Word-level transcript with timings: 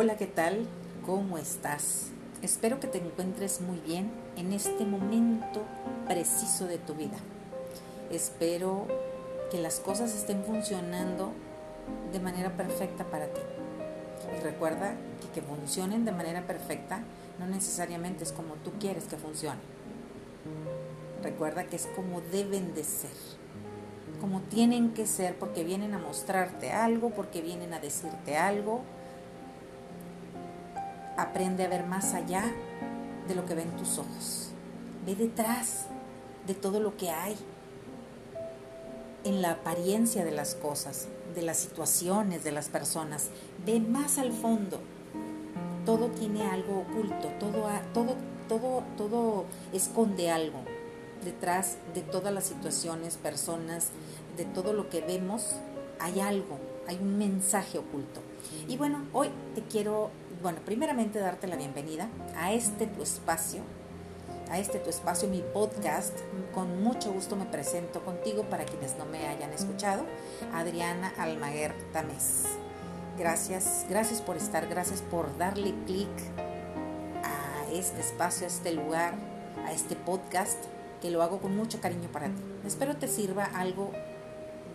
Hola, 0.00 0.16
¿qué 0.16 0.28
tal? 0.28 0.64
¿Cómo 1.04 1.38
estás? 1.38 2.10
Espero 2.40 2.78
que 2.78 2.86
te 2.86 2.98
encuentres 2.98 3.60
muy 3.60 3.80
bien 3.80 4.12
en 4.36 4.52
este 4.52 4.84
momento 4.84 5.64
preciso 6.06 6.66
de 6.66 6.78
tu 6.78 6.94
vida. 6.94 7.16
Espero 8.08 8.86
que 9.50 9.60
las 9.60 9.80
cosas 9.80 10.14
estén 10.14 10.44
funcionando 10.44 11.32
de 12.12 12.20
manera 12.20 12.56
perfecta 12.56 13.02
para 13.10 13.26
ti. 13.26 13.40
Y 14.36 14.40
recuerda 14.44 14.94
que 15.20 15.40
que 15.40 15.42
funcionen 15.44 16.04
de 16.04 16.12
manera 16.12 16.46
perfecta 16.46 17.00
no 17.40 17.48
necesariamente 17.48 18.22
es 18.22 18.30
como 18.30 18.54
tú 18.54 18.70
quieres 18.78 19.08
que 19.08 19.16
funcione. 19.16 19.58
Recuerda 21.24 21.64
que 21.64 21.74
es 21.74 21.88
como 21.96 22.20
deben 22.20 22.72
de 22.72 22.84
ser, 22.84 23.10
como 24.20 24.42
tienen 24.42 24.94
que 24.94 25.08
ser 25.08 25.36
porque 25.36 25.64
vienen 25.64 25.92
a 25.92 25.98
mostrarte 25.98 26.70
algo, 26.70 27.10
porque 27.10 27.42
vienen 27.42 27.74
a 27.74 27.80
decirte 27.80 28.36
algo. 28.36 28.82
Aprende 31.18 31.64
a 31.64 31.68
ver 31.68 31.84
más 31.84 32.14
allá 32.14 32.44
de 33.26 33.34
lo 33.34 33.44
que 33.44 33.54
ven 33.54 33.76
tus 33.76 33.98
ojos. 33.98 34.50
Ve 35.04 35.16
detrás 35.16 35.86
de 36.46 36.54
todo 36.54 36.78
lo 36.78 36.96
que 36.96 37.10
hay 37.10 37.36
en 39.24 39.42
la 39.42 39.50
apariencia 39.50 40.24
de 40.24 40.30
las 40.30 40.54
cosas, 40.54 41.08
de 41.34 41.42
las 41.42 41.56
situaciones, 41.56 42.44
de 42.44 42.52
las 42.52 42.68
personas. 42.68 43.30
Ve 43.66 43.80
más 43.80 44.18
al 44.18 44.32
fondo. 44.32 44.78
Todo 45.84 46.08
tiene 46.08 46.42
algo 46.42 46.82
oculto, 46.82 47.28
todo, 47.40 47.68
todo, 47.92 48.14
todo, 48.48 48.84
todo 48.96 49.44
esconde 49.72 50.30
algo. 50.30 50.60
Detrás 51.24 51.78
de 51.94 52.02
todas 52.02 52.32
las 52.32 52.44
situaciones, 52.44 53.16
personas, 53.16 53.88
de 54.36 54.44
todo 54.44 54.72
lo 54.72 54.88
que 54.88 55.00
vemos, 55.00 55.56
hay 55.98 56.20
algo, 56.20 56.58
hay 56.86 56.96
un 56.96 57.18
mensaje 57.18 57.78
oculto. 57.78 58.20
Y 58.68 58.76
bueno, 58.76 59.04
hoy 59.12 59.30
te 59.54 59.62
quiero, 59.62 60.10
bueno, 60.42 60.60
primeramente 60.64 61.18
darte 61.18 61.46
la 61.46 61.56
bienvenida 61.56 62.08
a 62.36 62.52
este 62.52 62.86
tu 62.86 63.02
espacio 63.02 63.62
a 64.50 64.58
este 64.58 64.78
tu 64.78 64.90
espacio, 64.90 65.28
mi 65.28 65.42
podcast. 65.42 66.18
Con 66.54 66.82
mucho 66.82 67.12
gusto 67.12 67.36
me 67.36 67.44
presento 67.44 68.02
contigo 68.04 68.44
para 68.44 68.64
quienes 68.64 68.96
no 68.96 69.04
me 69.04 69.26
hayan 69.26 69.52
escuchado. 69.52 70.04
Adriana 70.54 71.12
Almaguer 71.18 71.74
Tamés. 71.92 72.44
Gracias, 73.18 73.84
gracias 73.88 74.22
por 74.22 74.36
estar, 74.36 74.68
gracias 74.68 75.02
por 75.02 75.36
darle 75.38 75.74
clic 75.86 76.08
a 77.24 77.70
este 77.72 78.00
espacio, 78.00 78.46
a 78.46 78.48
este 78.48 78.72
lugar, 78.72 79.14
a 79.66 79.72
este 79.72 79.96
podcast, 79.96 80.58
que 81.02 81.10
lo 81.10 81.22
hago 81.22 81.40
con 81.40 81.56
mucho 81.56 81.80
cariño 81.80 82.08
para 82.10 82.28
ti. 82.28 82.42
Espero 82.64 82.96
te 82.96 83.08
sirva 83.08 83.44
algo 83.44 83.92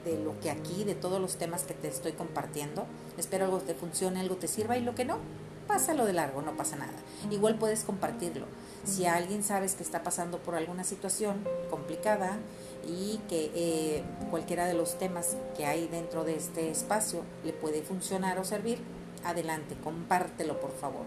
de 0.03 0.19
lo 0.19 0.38
que 0.41 0.52
aquí, 0.52 0.84
de 0.84 0.95
todos 0.95 1.22
los 1.22 1.38
temas 1.38 1.64
que 1.64 1.73
te 1.73 1.88
estoy 1.88 2.11
compartiendo. 2.11 2.86
Espero 3.17 3.45
algo 3.45 3.59
te 3.59 3.73
funcione, 3.73 4.19
algo 4.19 4.36
te 4.36 4.47
sirva 4.47 4.78
y 4.78 4.81
lo 4.81 4.94
que 4.94 5.06
no, 5.06 5.19
pásalo 5.67 6.06
de 6.06 6.14
largo, 6.14 6.42
no 6.42 6.56
pasa 6.56 6.75
nada. 6.75 6.94
Igual 7.31 7.58
puedes 7.58 7.83
compartirlo. 7.83 8.45
Si 8.83 9.06
alguien 9.06 9.44
sabes 9.44 9.75
que 9.75 9.83
está 9.83 10.03
pasando 10.03 10.39
por 10.39 10.56
alguna 10.56 10.83
situación 10.83 11.44
complicada 11.69 12.38
y 12.86 13.19
que 13.30 13.52
eh, 13.56 14.03
cualquiera 14.30 14.66
de 14.66 14.73
los 14.73 14.97
temas 14.97 15.38
que 15.56 15.66
hay 15.66 15.88
dentro 15.88 16.25
de 16.25 16.36
este 16.36 16.69
espacio 16.69 17.22
le 17.45 17.53
puede 17.53 17.81
funcionar 17.81 18.39
o 18.39 18.44
servir, 18.44 18.80
adelante, 19.23 19.75
compártelo 19.84 20.59
por 20.59 20.72
favor. 20.75 21.06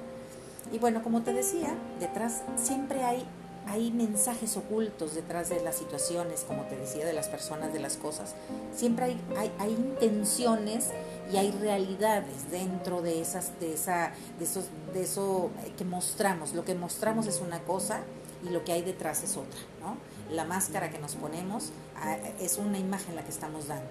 Y 0.73 0.79
bueno, 0.79 1.03
como 1.03 1.23
te 1.23 1.33
decía, 1.33 1.77
detrás 2.01 2.43
siempre 2.57 3.05
hay 3.05 3.27
hay 3.67 3.91
mensajes 3.91 4.57
ocultos 4.57 5.15
detrás 5.15 5.49
de 5.49 5.61
las 5.61 5.77
situaciones, 5.77 6.45
como 6.47 6.63
te 6.63 6.77
decía, 6.77 7.05
de 7.05 7.13
las 7.13 7.29
personas, 7.29 7.73
de 7.73 7.81
las 7.81 7.97
cosas. 7.97 8.35
Siempre 8.75 9.17
hay, 9.37 9.53
hay 9.59 9.73
intenciones 9.73 10.91
y 11.33 11.37
hay 11.37 11.51
realidades 11.51 12.51
dentro 12.51 13.03
de 13.03 13.21
esas, 13.21 13.59
de 13.61 13.75
esa, 13.75 14.13
de 14.39 14.45
esos, 14.45 14.67
de 14.93 15.03
eso 15.03 15.51
que 15.77 15.85
mostramos. 15.85 16.55
Lo 16.55 16.65
que 16.65 16.75
mostramos 16.75 17.27
es 17.27 17.41
una 17.41 17.61
cosa 17.61 18.01
y 18.45 18.51
lo 18.51 18.65
que 18.65 18.73
hay 18.73 18.83
detrás 18.83 19.23
es 19.23 19.37
otra, 19.37 19.59
¿no? 19.81 19.97
La 20.35 20.45
máscara 20.45 20.91
que 20.91 20.99
nos 20.99 21.15
ponemos 21.15 21.73
ah, 21.97 22.17
es 22.41 22.59
una 22.59 22.79
imagen 22.79 23.17
la 23.17 23.23
que 23.23 23.31
estamos 23.31 23.69
dando, 23.69 23.91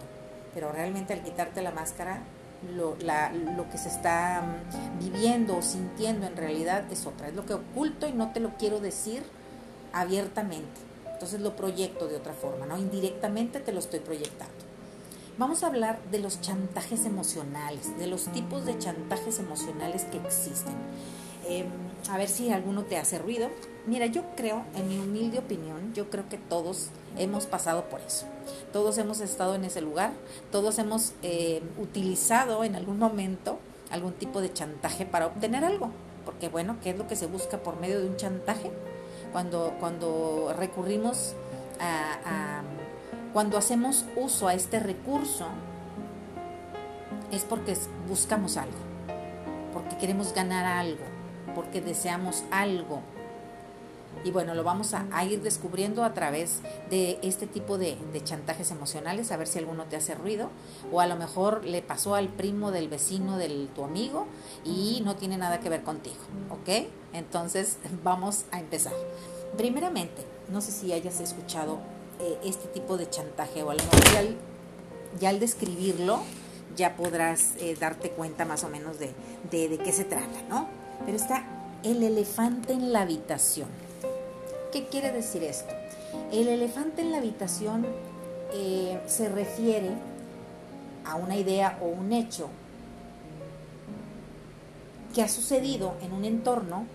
pero 0.54 0.72
realmente 0.72 1.14
al 1.14 1.24
quitarte 1.24 1.62
la 1.62 1.72
máscara 1.72 2.22
lo, 2.76 2.96
la, 3.00 3.32
lo, 3.32 3.70
que 3.70 3.78
se 3.78 3.90
está 3.90 4.42
mm, 4.42 5.00
viviendo 5.00 5.58
o 5.58 5.62
sintiendo 5.62 6.26
en 6.26 6.36
realidad 6.36 6.92
es 6.92 7.06
otra. 7.06 7.28
Es 7.28 7.36
lo 7.36 7.46
que 7.46 7.54
oculto 7.54 8.08
y 8.08 8.14
no 8.14 8.32
te 8.32 8.40
lo 8.40 8.56
quiero 8.58 8.80
decir 8.80 9.24
abiertamente. 9.94 10.82
Entonces 11.12 11.42
lo 11.42 11.56
proyecto 11.56 12.08
de 12.08 12.18
otra 12.18 12.34
forma, 12.34 12.66
¿no? 12.66 12.78
Indirectamente 12.78 13.60
te 13.60 13.72
lo 13.72 13.80
estoy 13.80 14.00
proyectando. 14.00 14.65
Vamos 15.38 15.64
a 15.64 15.68
hablar 15.68 16.00
de 16.12 16.20
los 16.20 16.42
chantajes 16.42 17.06
emocionales, 17.06 17.98
de 17.98 18.08
los 18.08 18.26
tipos 18.26 18.66
de 18.66 18.78
chantajes 18.78 19.40
emocionales 19.40 20.04
que 20.06 20.18
existen. 20.18 20.76
Em, 21.48 21.68
a 22.10 22.18
ver 22.18 22.30
si 22.30 22.52
alguno 22.52 22.84
te 22.84 22.98
hace 22.98 23.20
ruido. 23.20 23.50
Mira, 23.86 24.06
yo 24.06 24.24
creo, 24.36 24.64
en 24.76 24.88
mi 24.88 24.98
humilde 24.98 25.40
opinión, 25.40 25.94
yo 25.94 26.10
creo 26.10 26.28
que 26.30 26.38
todos 26.38 26.90
hemos 27.18 27.46
pasado 27.46 27.86
por 27.90 28.00
eso. 28.02 28.26
Todos 28.72 28.98
hemos 28.98 29.20
estado 29.20 29.56
en 29.56 29.66
ese 29.66 29.82
lugar, 29.82 30.14
todos 30.52 30.80
hemos 30.80 31.14
eh, 31.22 31.62
utilizado 31.78 32.64
en 32.64 32.76
algún 32.76 32.98
momento 32.98 33.60
algún 33.92 34.14
tipo 34.14 34.42
de 34.42 34.54
chantaje 34.54 35.06
para 35.06 35.28
obtener 35.28 35.66
algo. 35.66 35.92
Porque 36.24 36.50
bueno, 36.50 36.78
¿qué 36.82 36.92
es 36.92 36.98
lo 36.98 37.08
que 37.08 37.16
se 37.16 37.28
busca 37.28 37.58
por 37.58 37.80
medio 37.80 38.00
de 38.00 38.08
un 38.08 38.18
chantaje? 38.18 38.72
cuando, 39.36 39.74
cuando 39.82 40.56
recurrimos 40.58 41.34
a, 41.78 42.62
cuando 43.36 43.58
hacemos 43.58 44.06
uso 44.16 44.48
a 44.48 44.54
este 44.54 44.80
recurso, 44.80 45.48
es 47.34 47.44
porque 47.44 47.76
buscamos 48.08 48.56
algo, 48.56 48.78
porque 49.74 49.98
queremos 49.98 50.34
ganar 50.34 50.64
algo, 50.64 51.04
porque 51.54 51.82
deseamos 51.82 52.46
algo. 52.50 53.02
Y 54.24 54.32
bueno, 54.32 54.56
lo 54.56 54.64
vamos 54.64 54.94
a, 54.94 55.26
ir 55.26 55.42
descubriendo 55.42 56.06
a 56.06 56.14
través 56.14 56.62
de 56.90 57.20
este 57.24 57.46
tipo 57.46 57.78
de, 57.78 57.98
de, 58.14 58.24
chantajes 58.24 58.72
emocionales, 58.72 59.34
a 59.34 59.36
ver 59.36 59.48
si 59.48 59.60
alguno 59.60 59.84
te 59.84 59.98
hace 59.98 60.16
ruido, 60.16 60.50
o 60.94 61.02
a 61.02 61.06
lo 61.06 61.18
mejor 61.18 61.66
le 61.66 61.82
pasó 61.82 62.16
al 62.16 62.30
primo 62.30 62.72
del 62.72 62.88
vecino 62.88 63.38
de 63.38 63.68
tu 63.76 63.84
amigo 63.84 64.28
y 64.64 65.02
no 65.04 65.18
tiene 65.18 65.38
nada 65.38 65.60
que 65.60 65.68
ver 65.68 65.84
contigo, 65.84 66.16
¿ok? 66.52 66.88
Entonces 67.12 67.80
vamos 68.02 68.46
a 68.54 68.62
empezar. 68.62 68.94
Primeramente, 69.58 70.26
no 70.50 70.62
sé 70.62 70.72
si 70.72 70.94
hayas 70.94 71.20
escuchado 71.20 71.95
eh, 72.20 72.38
este 72.44 72.68
tipo 72.68 72.98
de 72.98 73.10
chantaje 73.10 73.64
o 73.64 73.72
a 73.72 73.76
lo 73.76 73.82
ya 75.20 75.30
al, 75.30 75.40
describirlo 75.40 76.22
ya 76.76 76.96
podrás 76.96 77.56
eh, 77.58 77.76
darte 77.80 78.10
cuenta 78.12 78.46
más 78.46 78.64
o 78.64 78.70
menos 78.70 79.00
de, 79.00 79.14
de, 79.52 79.78
qué 79.78 79.92
se 79.92 80.04
trata, 80.04 80.42
¿no? 80.50 80.68
Pero 81.06 81.18
está 81.18 81.46
el 81.84 82.04
elefante 82.04 82.74
en 82.74 82.92
la 82.92 83.02
habitación. 83.02 83.70
¿Qué 84.72 84.88
quiere 84.88 85.12
decir 85.12 85.44
esto? 85.44 85.74
El 86.32 86.48
elefante 86.48 87.02
en 87.02 87.12
la 87.12 87.20
habitación 87.20 87.86
eh, 88.54 89.00
se 89.08 89.30
refiere 89.30 89.92
a 91.06 91.16
una 91.16 91.38
idea 91.38 91.78
o 91.82 91.86
un 91.86 92.12
hecho 92.12 92.50
que 95.14 95.22
ha 95.22 95.30
sucedido 95.30 95.96
en 96.02 96.12
un 96.12 96.26
entorno 96.26 96.86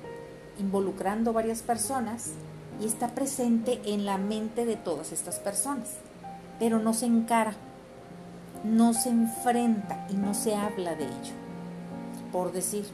involucrando 0.58 1.32
varias 1.32 1.62
personas 1.62 2.32
y 2.80 2.86
está 2.86 3.08
presente 3.08 3.80
en 3.84 4.04
la 4.04 4.18
mente 4.18 4.64
de 4.64 4.76
todas 4.76 5.12
estas 5.12 5.38
personas, 5.38 5.88
pero 6.58 6.78
no 6.78 6.94
se 6.94 7.06
encara, 7.06 7.54
no 8.64 8.94
se 8.94 9.10
enfrenta 9.10 10.06
y 10.10 10.14
no 10.14 10.34
se 10.34 10.54
habla 10.54 10.94
de 10.94 11.04
ello. 11.04 11.34
Por 12.32 12.52
decir, 12.52 12.86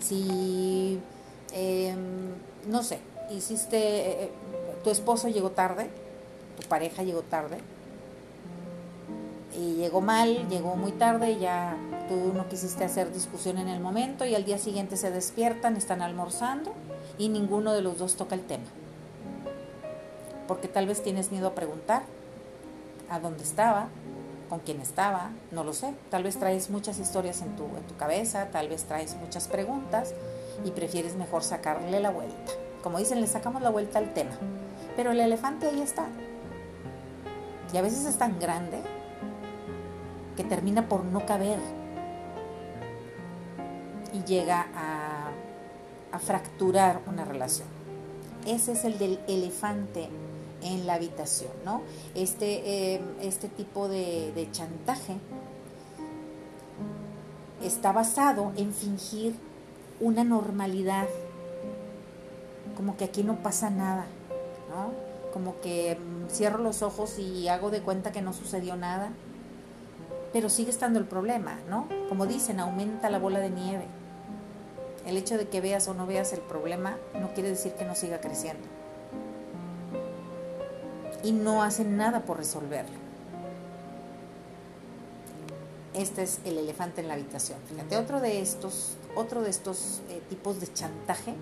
si, 0.00 1.00
em, 1.52 2.32
no 2.68 2.82
sé, 2.82 3.00
hiciste, 3.30 4.24
eh, 4.24 4.30
tu 4.84 4.90
esposo 4.90 5.28
llegó 5.28 5.50
tarde, 5.50 5.90
tu 6.60 6.68
pareja 6.68 7.02
llegó 7.02 7.22
tarde, 7.22 7.58
y 9.56 9.74
llegó 9.74 10.00
mal, 10.00 10.48
llegó 10.48 10.76
muy 10.76 10.92
tarde, 10.92 11.38
ya 11.38 11.76
tú 12.08 12.32
no 12.34 12.48
quisiste 12.48 12.84
hacer 12.84 13.12
discusión 13.12 13.58
en 13.58 13.68
el 13.68 13.80
momento 13.80 14.24
y 14.24 14.34
al 14.34 14.44
día 14.44 14.58
siguiente 14.58 14.96
se 14.96 15.10
despiertan, 15.10 15.76
están 15.76 16.00
almorzando 16.00 16.72
y 17.18 17.28
ninguno 17.28 17.72
de 17.72 17.82
los 17.82 17.98
dos 17.98 18.16
toca 18.16 18.34
el 18.34 18.42
tema. 18.42 18.64
Porque 20.48 20.68
tal 20.68 20.86
vez 20.86 21.02
tienes 21.02 21.30
miedo 21.30 21.48
a 21.48 21.54
preguntar 21.54 22.02
a 23.08 23.20
dónde 23.20 23.42
estaba, 23.42 23.88
con 24.48 24.60
quién 24.60 24.80
estaba, 24.80 25.30
no 25.50 25.64
lo 25.64 25.72
sé. 25.72 25.94
Tal 26.10 26.24
vez 26.24 26.38
traes 26.38 26.70
muchas 26.70 26.98
historias 26.98 27.42
en 27.42 27.56
tu, 27.56 27.64
en 27.64 27.82
tu 27.84 27.96
cabeza, 27.96 28.48
tal 28.50 28.68
vez 28.68 28.84
traes 28.84 29.16
muchas 29.16 29.48
preguntas 29.48 30.14
y 30.64 30.70
prefieres 30.70 31.16
mejor 31.16 31.42
sacarle 31.42 32.00
la 32.00 32.10
vuelta. 32.10 32.52
Como 32.82 32.98
dicen, 32.98 33.20
le 33.20 33.26
sacamos 33.26 33.62
la 33.62 33.70
vuelta 33.70 33.98
al 33.98 34.12
tema. 34.12 34.32
Pero 34.96 35.12
el 35.12 35.20
elefante 35.20 35.68
ahí 35.68 35.80
está. 35.80 36.06
Y 37.72 37.76
a 37.76 37.82
veces 37.82 38.04
es 38.04 38.18
tan 38.18 38.38
grande 38.38 38.82
que 40.36 40.44
termina 40.44 40.88
por 40.88 41.04
no 41.04 41.24
caber 41.24 41.58
y 44.12 44.22
llega 44.24 44.66
a, 44.74 45.30
a 46.12 46.18
fracturar 46.18 47.00
una 47.06 47.24
relación. 47.24 47.68
Ese 48.46 48.72
es 48.72 48.84
el 48.84 48.98
del 48.98 49.20
elefante 49.28 50.10
en 50.62 50.86
la 50.86 50.94
habitación, 50.94 51.52
¿no? 51.64 51.82
Este, 52.14 52.94
eh, 52.94 53.00
este 53.20 53.48
tipo 53.48 53.88
de, 53.88 54.32
de 54.34 54.50
chantaje 54.50 55.16
está 57.62 57.92
basado 57.92 58.52
en 58.56 58.72
fingir 58.72 59.34
una 60.00 60.24
normalidad, 60.24 61.06
como 62.76 62.96
que 62.96 63.04
aquí 63.04 63.22
no 63.22 63.36
pasa 63.42 63.70
nada, 63.70 64.06
¿no? 64.70 64.90
Como 65.32 65.60
que 65.60 65.96
mm, 65.96 66.28
cierro 66.28 66.58
los 66.58 66.82
ojos 66.82 67.18
y 67.18 67.48
hago 67.48 67.70
de 67.70 67.82
cuenta 67.82 68.12
que 68.12 68.22
no 68.22 68.32
sucedió 68.32 68.76
nada, 68.76 69.12
pero 70.32 70.48
sigue 70.48 70.70
estando 70.70 70.98
el 70.98 71.04
problema, 71.04 71.58
¿no? 71.68 71.88
Como 72.08 72.26
dicen, 72.26 72.58
aumenta 72.58 73.10
la 73.10 73.18
bola 73.18 73.38
de 73.38 73.50
nieve. 73.50 73.86
El 75.06 75.16
hecho 75.16 75.36
de 75.36 75.48
que 75.48 75.60
veas 75.60 75.88
o 75.88 75.94
no 75.94 76.06
veas 76.06 76.32
el 76.32 76.40
problema 76.40 76.96
no 77.20 77.32
quiere 77.34 77.50
decir 77.50 77.72
que 77.72 77.84
no 77.84 77.94
siga 77.94 78.20
creciendo. 78.20 78.66
Y 81.22 81.32
no 81.32 81.62
hacen 81.62 81.96
nada 81.96 82.20
por 82.20 82.38
resolverlo. 82.38 82.96
Este 85.94 86.22
es 86.22 86.40
el 86.44 86.58
elefante 86.58 87.00
en 87.00 87.08
la 87.08 87.14
habitación. 87.14 87.58
Fíjate, 87.68 87.96
otro 87.96 88.20
de 88.20 88.40
estos, 88.40 88.96
otro 89.14 89.42
de 89.42 89.50
estos 89.50 90.00
eh, 90.08 90.22
tipos 90.30 90.58
de 90.60 90.72
chantaje 90.72 91.34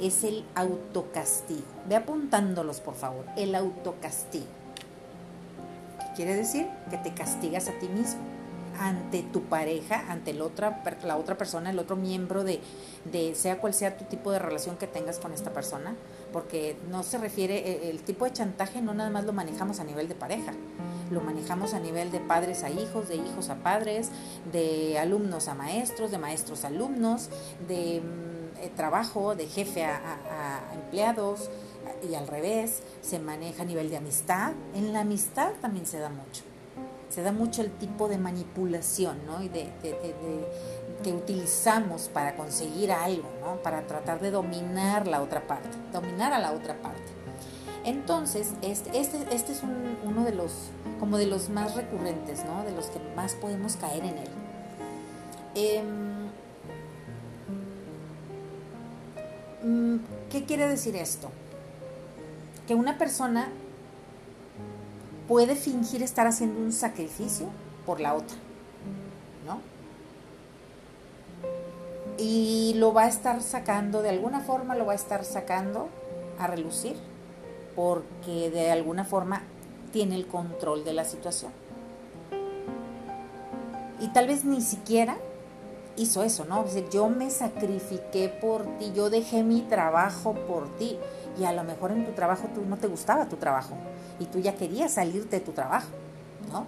es 0.00 0.24
el 0.24 0.44
autocastigo. 0.54 1.64
Ve 1.88 1.96
apuntándolos, 1.96 2.80
por 2.80 2.94
favor. 2.94 3.24
El 3.36 3.54
autocastigo. 3.54 4.46
¿Qué 5.98 6.06
quiere 6.16 6.36
decir? 6.36 6.68
Que 6.88 6.98
te 6.98 7.12
castigas 7.12 7.68
a 7.68 7.72
ti 7.72 7.88
mismo 7.88 8.29
ante 8.80 9.22
tu 9.22 9.42
pareja, 9.42 10.06
ante 10.08 10.32
la 10.32 10.44
otra, 10.44 10.82
la 11.04 11.18
otra 11.18 11.36
persona, 11.36 11.68
el 11.68 11.78
otro 11.78 11.96
miembro 11.96 12.44
de, 12.44 12.60
sea 13.34 13.58
cual 13.58 13.74
sea 13.74 13.98
tu 13.98 14.06
tipo 14.06 14.32
de 14.32 14.38
relación 14.38 14.76
que 14.78 14.86
tengas 14.86 15.18
con 15.18 15.34
esta 15.34 15.52
persona, 15.52 15.94
porque 16.32 16.76
no 16.90 17.02
se 17.02 17.18
refiere, 17.18 17.58
e, 17.58 17.90
el 17.90 18.00
tipo 18.02 18.24
de 18.24 18.32
chantaje 18.32 18.80
no 18.80 18.94
nada 18.94 19.10
más 19.10 19.24
lo 19.26 19.34
manejamos 19.34 19.80
a 19.80 19.84
nivel 19.84 20.08
de 20.08 20.14
pareja, 20.14 20.54
lo 21.10 21.20
manejamos 21.20 21.74
a 21.74 21.78
nivel 21.78 22.10
de 22.10 22.20
padres 22.20 22.64
a 22.64 22.70
hijos, 22.70 23.08
de 23.08 23.16
hijos 23.16 23.50
a 23.50 23.56
padres, 23.56 24.08
de 24.50 24.98
alumnos 24.98 25.48
a 25.48 25.54
maestros, 25.54 26.10
de 26.10 26.16
maestros 26.16 26.64
a 26.64 26.68
alumnos, 26.68 27.28
de 27.68 28.00
mm, 28.00 28.62
eh, 28.62 28.72
trabajo, 28.74 29.34
de 29.34 29.46
jefe 29.46 29.84
a 29.84 30.72
empleados 30.72 31.50
y 32.08 32.14
al 32.14 32.26
revés, 32.26 32.82
se 33.02 33.18
maneja 33.18 33.62
a 33.62 33.66
nivel 33.66 33.90
de 33.90 33.98
amistad, 33.98 34.52
en 34.74 34.94
la 34.94 35.00
amistad 35.00 35.52
también 35.60 35.84
se 35.84 35.98
da 35.98 36.08
mucho 36.08 36.49
se 37.10 37.22
da 37.22 37.32
mucho 37.32 37.60
el 37.62 37.70
tipo 37.72 38.08
de 38.08 38.18
manipulación 38.18 39.18
¿no? 39.26 39.42
y 39.42 39.48
de, 39.48 39.68
que 41.02 41.12
utilizamos 41.12 42.08
para 42.08 42.36
conseguir 42.36 42.92
algo, 42.92 43.28
¿no? 43.40 43.56
para 43.62 43.86
tratar 43.86 44.20
de 44.20 44.30
dominar 44.30 45.06
la 45.06 45.20
otra 45.20 45.46
parte, 45.46 45.68
dominar 45.92 46.32
a 46.32 46.38
la 46.38 46.52
otra 46.52 46.80
parte. 46.80 47.02
Entonces, 47.84 48.52
este, 48.62 48.98
este, 48.98 49.18
este 49.34 49.52
es 49.52 49.62
uno 50.04 50.24
de 50.24 50.32
los, 50.32 50.52
como 51.00 51.18
de 51.18 51.26
los 51.26 51.48
más 51.48 51.74
recurrentes, 51.74 52.44
¿no? 52.44 52.62
de 52.64 52.72
los 52.72 52.86
que 52.86 53.00
más 53.16 53.34
podemos 53.34 53.76
caer 53.76 54.04
en 54.04 54.18
él. 54.18 54.28
Em, 55.54 56.28
mm, 59.64 59.98
¿Qué 60.30 60.44
quiere 60.44 60.68
decir 60.68 60.94
esto? 60.94 61.30
Que 62.68 62.74
una 62.74 62.98
persona 62.98 63.48
puede 65.30 65.54
fingir 65.54 66.02
estar 66.02 66.26
haciendo 66.26 66.58
un 66.58 66.72
sacrificio 66.72 67.46
por 67.86 68.00
la 68.00 68.14
otra, 68.14 68.36
¿no? 69.46 69.60
Y 72.18 72.74
lo 72.78 72.92
va 72.92 73.04
a 73.04 73.08
estar 73.08 73.40
sacando, 73.40 74.02
de 74.02 74.08
alguna 74.08 74.40
forma 74.40 74.74
lo 74.74 74.86
va 74.86 74.92
a 74.92 74.96
estar 74.96 75.24
sacando 75.24 75.88
a 76.36 76.48
relucir, 76.48 76.96
porque 77.76 78.50
de 78.50 78.72
alguna 78.72 79.04
forma 79.04 79.42
tiene 79.92 80.16
el 80.16 80.26
control 80.26 80.82
de 80.82 80.94
la 80.94 81.04
situación. 81.04 81.52
Y 84.00 84.08
tal 84.08 84.26
vez 84.26 84.44
ni 84.44 84.60
siquiera 84.60 85.16
hizo 85.96 86.24
eso, 86.24 86.44
¿no? 86.44 86.64
yo 86.90 87.08
me 87.08 87.30
sacrifiqué 87.30 88.30
por 88.40 88.66
ti, 88.78 88.90
yo 88.96 89.10
dejé 89.10 89.44
mi 89.44 89.60
trabajo 89.60 90.34
por 90.34 90.76
ti. 90.76 90.98
Y 91.38 91.44
a 91.44 91.52
lo 91.52 91.62
mejor 91.62 91.92
en 91.92 92.04
tu 92.04 92.10
trabajo 92.14 92.48
tú 92.52 92.62
no 92.62 92.78
te 92.78 92.88
gustaba 92.88 93.28
tu 93.28 93.36
trabajo 93.36 93.76
y 94.20 94.26
tú 94.26 94.38
ya 94.38 94.54
querías 94.54 94.92
salirte 94.92 95.40
de 95.40 95.44
tu 95.44 95.52
trabajo, 95.52 95.88
¿no? 96.52 96.66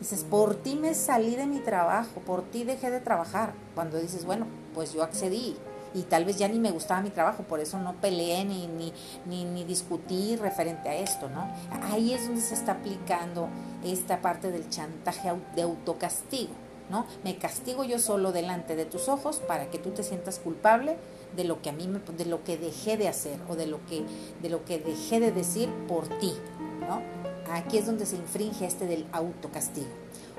Dices, 0.00 0.24
por 0.24 0.56
ti 0.56 0.74
me 0.74 0.92
salí 0.94 1.36
de 1.36 1.46
mi 1.46 1.60
trabajo, 1.60 2.20
por 2.26 2.42
ti 2.42 2.64
dejé 2.64 2.90
de 2.90 3.00
trabajar. 3.00 3.52
Cuando 3.76 3.98
dices, 3.98 4.24
bueno, 4.24 4.46
pues 4.74 4.92
yo 4.92 5.04
accedí 5.04 5.56
y 5.94 6.02
tal 6.02 6.24
vez 6.24 6.36
ya 6.36 6.48
ni 6.48 6.58
me 6.58 6.72
gustaba 6.72 7.00
mi 7.00 7.10
trabajo, 7.10 7.44
por 7.44 7.60
eso 7.60 7.78
no 7.78 7.94
peleé 7.94 8.44
ni, 8.44 8.66
ni, 8.66 8.92
ni, 9.26 9.44
ni 9.44 9.64
discutí 9.64 10.34
referente 10.36 10.88
a 10.88 10.96
esto, 10.96 11.28
¿no? 11.28 11.48
Ahí 11.92 12.12
es 12.12 12.26
donde 12.26 12.40
se 12.40 12.54
está 12.54 12.72
aplicando 12.72 13.48
esta 13.84 14.20
parte 14.20 14.50
del 14.50 14.68
chantaje 14.68 15.30
de 15.54 15.62
autocastigo, 15.62 16.52
¿no? 16.90 17.06
Me 17.22 17.38
castigo 17.38 17.84
yo 17.84 18.00
solo 18.00 18.32
delante 18.32 18.74
de 18.74 18.86
tus 18.86 19.08
ojos 19.08 19.40
para 19.46 19.70
que 19.70 19.78
tú 19.78 19.90
te 19.90 20.02
sientas 20.02 20.40
culpable 20.40 20.96
de 21.36 21.44
lo 21.44 21.62
que 21.62 21.70
a 21.70 21.72
mí 21.72 21.88
me, 21.88 22.00
de 22.00 22.24
lo 22.26 22.44
que 22.44 22.56
dejé 22.56 22.96
de 22.96 23.08
hacer 23.08 23.38
o 23.48 23.56
de 23.56 23.66
lo 23.66 23.84
que 23.86 24.04
de 24.42 24.48
lo 24.48 24.64
que 24.64 24.78
dejé 24.78 25.20
de 25.20 25.32
decir 25.32 25.68
por 25.88 26.06
ti, 26.18 26.32
¿no? 26.80 27.02
Aquí 27.50 27.78
es 27.78 27.86
donde 27.86 28.06
se 28.06 28.16
infringe 28.16 28.66
este 28.66 28.86
del 28.86 29.06
autocastigo. 29.12 29.88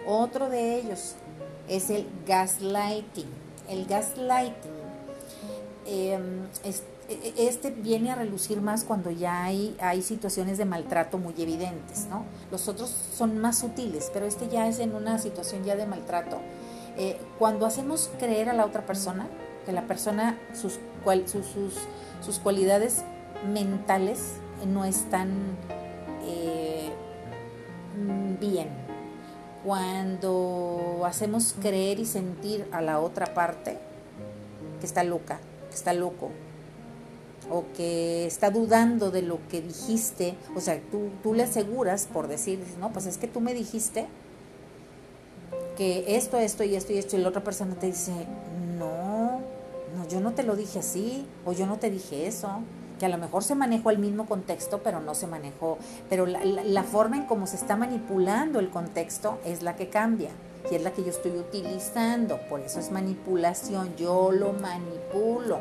Otro 0.07 0.49
de 0.49 0.75
ellos 0.75 1.15
es 1.67 1.89
el 1.89 2.07
gaslighting. 2.27 3.27
El 3.69 3.85
gaslighting 3.85 4.71
em, 5.85 6.47
e, 7.09 7.33
este 7.37 7.69
viene 7.69 8.11
a 8.11 8.15
relucir 8.15 8.61
más 8.61 8.83
cuando 8.83 9.11
ya 9.11 9.43
hay, 9.43 9.75
hay 9.79 10.01
situaciones 10.01 10.57
de 10.57 10.65
maltrato 10.65 11.17
muy 11.17 11.33
evidentes, 11.37 12.07
¿no? 12.07 12.25
Los 12.51 12.67
otros 12.67 12.89
son 12.89 13.37
más 13.37 13.59
sutiles, 13.59 14.09
pero 14.13 14.25
este 14.25 14.47
ya 14.47 14.67
es 14.67 14.79
en 14.79 14.95
una 14.95 15.19
situación 15.19 15.63
ya 15.63 15.75
de 15.75 15.85
maltrato. 15.85 16.39
Eh, 16.97 17.19
cuando 17.37 17.65
hacemos 17.65 18.09
creer 18.19 18.49
a 18.49 18.53
la 18.53 18.65
otra 18.65 18.85
persona 18.85 19.27
que 19.65 19.71
la 19.71 19.87
persona, 19.87 20.37
sus, 20.53 20.79
sus, 21.25 21.45
sus, 22.21 22.39
cualidades 22.39 23.03
mentales 23.51 24.33
no 24.67 24.85
están 24.85 25.29
eh, 26.25 26.89
bien. 28.39 28.69
Cuando 29.63 31.01
hacemos 31.05 31.55
creer 31.59 31.99
y 31.99 32.05
sentir 32.05 32.67
a 32.71 32.81
la 32.81 32.99
otra 32.99 33.33
parte 33.33 33.77
que 34.79 34.85
está 34.85 35.03
loca, 35.03 35.39
que 35.69 35.75
está 35.75 35.93
loco, 35.93 36.31
o 37.49 37.65
que 37.75 38.25
está 38.25 38.49
dudando 38.49 39.11
de 39.11 39.21
lo 39.21 39.39
que 39.49 39.61
dijiste, 39.61 40.35
o 40.55 40.61
sea, 40.61 40.79
tú, 40.91 41.09
tú 41.21 41.33
le 41.33 41.43
aseguras 41.43 42.07
por 42.11 42.27
decir, 42.27 42.59
no, 42.79 42.91
pues 42.91 43.05
es 43.05 43.17
que 43.17 43.27
tú 43.27 43.39
me 43.39 43.53
dijiste 43.53 44.07
que 45.77 46.15
esto, 46.15 46.37
esto 46.37 46.63
y 46.63 46.75
esto 46.75 46.93
y 46.93 46.97
esto, 46.97 47.17
y 47.17 47.19
la 47.19 47.29
otra 47.29 47.43
persona 47.43 47.75
te 47.75 47.87
dice, 47.87 48.11
yo 50.07 50.19
no 50.19 50.33
te 50.33 50.43
lo 50.43 50.55
dije 50.55 50.79
así, 50.79 51.25
o 51.45 51.53
yo 51.53 51.65
no 51.65 51.77
te 51.77 51.89
dije 51.89 52.27
eso, 52.27 52.61
que 52.99 53.05
a 53.05 53.09
lo 53.09 53.17
mejor 53.17 53.43
se 53.43 53.55
manejó 53.55 53.89
el 53.89 53.99
mismo 53.99 54.25
contexto, 54.25 54.81
pero 54.83 54.99
no 55.01 55.15
se 55.15 55.27
manejó, 55.27 55.77
pero 56.09 56.25
la, 56.25 56.83
forma 56.83 57.17
en 57.17 57.25
cómo 57.25 57.47
se 57.47 57.55
está 57.57 57.75
manipulando 57.75 58.59
el 58.59 58.69
contexto 58.69 59.39
es 59.45 59.61
la 59.61 59.75
que 59.75 59.89
cambia 59.89 60.29
y 60.71 60.75
es 60.75 60.81
la 60.81 60.91
que 60.91 61.03
yo 61.03 61.09
estoy 61.09 61.31
utilizando, 61.31 62.39
por 62.49 62.61
eso 62.61 62.79
es 62.79 62.91
manipulación, 62.91 63.95
yo 63.95 64.31
lo 64.31 64.53
manipulo, 64.53 65.59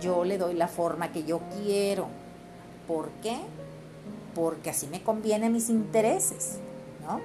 yo 0.00 0.24
le 0.24 0.38
doy 0.38 0.54
la 0.54 0.68
forma 0.68 1.12
que 1.12 1.24
yo 1.24 1.40
quiero. 1.56 2.06
¿Por 2.86 3.08
qué? 3.22 3.38
Porque 4.34 4.70
así 4.70 4.86
me 4.86 5.02
conviene 5.02 5.46
a 5.46 5.50
mis 5.50 5.70
intereses, 5.70 6.58
¿no? 7.06 7.20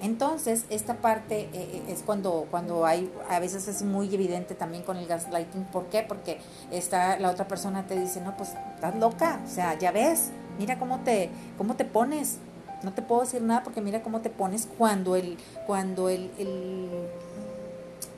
Entonces, 0.00 0.64
esta 0.70 0.94
parte 0.96 1.40
eh, 1.40 1.50
eh, 1.52 1.82
es 1.88 2.02
cuando, 2.02 2.46
cuando 2.50 2.86
hay, 2.86 3.12
a 3.28 3.38
veces 3.38 3.68
es 3.68 3.82
muy 3.82 4.12
evidente 4.14 4.54
también 4.54 4.82
con 4.82 4.96
el 4.96 5.06
gaslighting. 5.06 5.64
¿Por 5.64 5.86
qué? 5.86 6.02
Porque 6.06 6.38
está, 6.70 7.18
la 7.18 7.30
otra 7.30 7.46
persona 7.46 7.86
te 7.86 7.98
dice, 7.98 8.20
no, 8.20 8.34
pues 8.36 8.54
estás 8.74 8.96
loca, 8.96 9.40
o 9.44 9.48
sea, 9.48 9.78
ya 9.78 9.92
ves, 9.92 10.30
mira 10.58 10.78
cómo 10.78 11.00
te, 11.00 11.30
cómo 11.58 11.76
te 11.76 11.84
pones. 11.84 12.38
No 12.82 12.94
te 12.94 13.02
puedo 13.02 13.20
decir 13.20 13.42
nada 13.42 13.62
porque 13.62 13.82
mira 13.82 14.02
cómo 14.02 14.22
te 14.22 14.30
pones 14.30 14.66
cuando 14.78 15.16
el, 15.16 15.36
cuando 15.66 16.08
el, 16.08 16.30
el, 16.38 16.88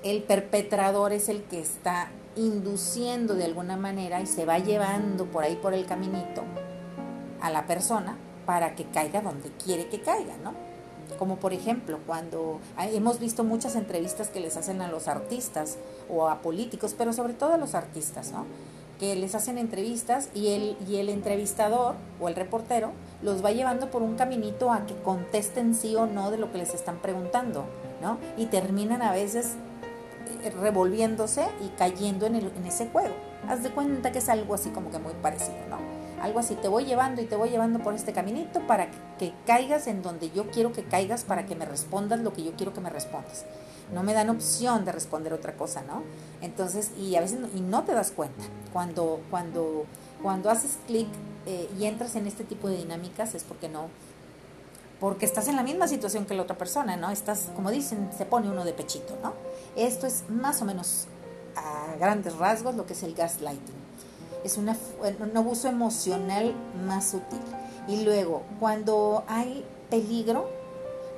el 0.05 0.23
perpetrador 0.23 1.13
es 1.13 1.29
el 1.29 1.43
que 1.43 1.61
está 1.61 2.11
induciendo 2.37 3.35
de 3.35 3.45
alguna 3.45 3.77
manera 3.77 4.21
y 4.21 4.27
se 4.27 4.45
va 4.45 4.59
llevando 4.59 5.27
por 5.27 5.43
ahí 5.43 5.57
por 5.57 5.75
el 5.75 5.85
caminito 5.85 6.45
a 7.41 7.51
la 7.51 7.67
persona 7.67 8.17
para 8.47 8.77
que 8.77 8.85
caiga 8.85 9.21
donde 9.21 9.51
quiere 9.65 9.89
que 9.89 10.01
caiga, 10.01 10.37
¿no? 10.45 10.72
Como 11.19 11.37
por 11.37 11.53
ejemplo, 11.53 11.99
cuando 12.07 12.61
hemos 12.79 13.19
visto 13.19 13.45
muchas 13.45 13.77
entrevistas 13.77 14.29
que 14.29 14.41
les 14.41 14.57
hacen 14.57 14.81
a 14.81 14.89
los 14.89 15.09
artistas 15.09 15.79
o 16.11 16.29
a 16.29 16.41
políticos, 16.41 16.95
pero 16.97 17.13
sobre 17.13 17.35
todo 17.35 17.53
a 17.53 17.57
los 17.57 17.75
artistas, 17.75 18.33
¿no? 18.33 18.47
Que 18.99 19.17
les 19.17 19.35
hacen 19.35 19.59
entrevistas 19.59 20.29
y 20.35 20.49
el, 20.49 20.77
y 20.89 20.97
el 20.97 21.09
entrevistador 21.09 21.97
o 22.21 22.29
el 22.29 22.35
reportero 22.35 22.93
los 23.23 23.45
va 23.45 23.51
llevando 23.51 23.91
por 23.91 24.03
un 24.03 24.15
caminito 24.15 24.71
a 24.71 24.87
que 24.87 24.95
contesten 25.03 25.75
sí 25.75 25.97
o 25.97 26.07
no 26.07 26.31
de 26.31 26.39
lo 26.39 26.53
que 26.53 26.59
les 26.59 26.75
están 26.75 26.99
preguntando, 26.99 27.65
¿no? 28.01 28.19
Y 28.37 28.47
terminan 28.47 29.03
a 29.03 29.13
veces 29.13 29.55
eh, 30.45 30.51
revolviéndose 30.51 31.47
y 31.65 31.69
cayendo 31.71 32.27
en, 32.27 32.37
en 32.37 32.67
ese 32.67 32.89
juego. 32.89 33.15
Haz 33.49 33.63
de 33.63 33.71
cuenta 33.71 34.13
que 34.13 34.19
es 34.19 34.29
algo 34.29 34.55
así 34.55 34.71
como 34.71 34.91
que 34.91 34.99
muy 34.99 35.15
parecido, 35.15 35.59
¿no? 35.69 35.82
Algo 36.23 36.39
así, 36.39 36.55
te 36.55 36.69
voy 36.69 36.85
llevando 36.85 37.21
y 37.21 37.27
te 37.27 37.35
voy 37.35 37.51
llevando 37.51 37.81
por 37.81 37.95
este 37.95 38.13
caminito 38.13 38.65
para 38.67 38.89
que 39.19 39.35
caigas 39.45 39.89
en 39.89 40.03
donde 40.03 40.31
yo 40.31 40.51
quiero 40.53 40.73
que 40.73 40.85
caigas, 40.85 41.25
para 41.25 41.47
que 41.47 41.57
me 41.57 41.65
respondas 41.65 42.21
lo 42.21 42.33
que 42.33 42.45
yo 42.45 42.53
quiero 42.53 42.73
que 42.73 42.81
me 42.81 42.91
respondas. 42.91 43.45
no 43.93 44.03
me 44.03 44.15
dan 44.15 44.31
opción 44.31 44.85
de 44.85 44.93
responder 44.93 45.35
otra 45.35 45.55
cosa, 45.55 45.83
¿no? 45.83 46.03
Entonces, 46.41 46.93
y 46.97 47.17
a 47.17 47.21
veces 47.21 47.41
no, 47.41 47.49
y 47.55 47.61
no 47.61 47.83
te 47.83 47.93
das 47.93 48.13
cuenta. 48.13 48.43
Cuando, 48.73 49.21
cuando, 49.31 49.85
cuando 50.23 50.49
haces 50.49 50.79
clic 50.87 51.09
eh, 51.45 51.69
y 51.79 51.85
entras 51.85 52.15
en 52.15 52.27
este 52.27 52.45
tipo 52.45 52.69
de 52.69 52.77
dinámicas 52.77 53.35
es 53.35 53.43
porque 53.43 53.69
no, 53.69 53.89
porque 55.01 55.27
estás 55.27 55.49
en 55.49 55.57
la 55.57 55.65
misma 55.65 55.89
situación 55.89 56.25
que 56.25 56.35
la 56.35 56.43
otra 56.43 56.57
persona, 56.57 56.97
¿no? 56.97 57.11
Estás, 57.11 57.51
como 57.57 57.73
dicen, 57.73 58.09
se 58.17 58.25
pone 58.25 58.49
uno 58.49 58.65
de 58.65 58.73
pechito, 58.73 59.19
¿no? 59.21 59.35
Esto 59.75 60.07
es 60.07 60.23
más 60.31 60.63
o 60.63 60.65
menos 60.65 61.09
a 61.57 61.97
grandes 61.99 62.37
rasgos 62.37 62.77
lo 62.77 62.87
que 62.87 62.93
es 62.93 63.03
el 63.03 63.15
gaslighting. 63.15 63.82
Es 64.45 64.59
una, 64.59 64.77
un 65.21 65.37
abuso 65.37 65.69
emocional 65.69 66.55
más 66.87 67.11
sutil. 67.11 67.41
Y 67.89 68.05
luego, 68.05 68.43
cuando 68.61 69.25
hay 69.27 69.65
peligro, 69.91 70.49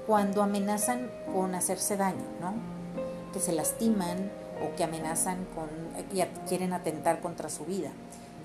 cuando 0.06 0.42
amenazan 0.42 1.10
con 1.32 1.54
hacerse 1.54 1.96
daño, 1.96 2.24
¿no? 2.40 2.54
Que 3.32 3.40
se 3.40 3.52
lastiman 3.52 4.30
o 4.62 4.76
que 4.76 4.84
amenazan 4.84 5.46
con 5.54 5.68
y 6.12 6.22
quieren 6.48 6.72
atentar 6.72 7.20
contra 7.20 7.48
su 7.48 7.64
vida. 7.64 7.90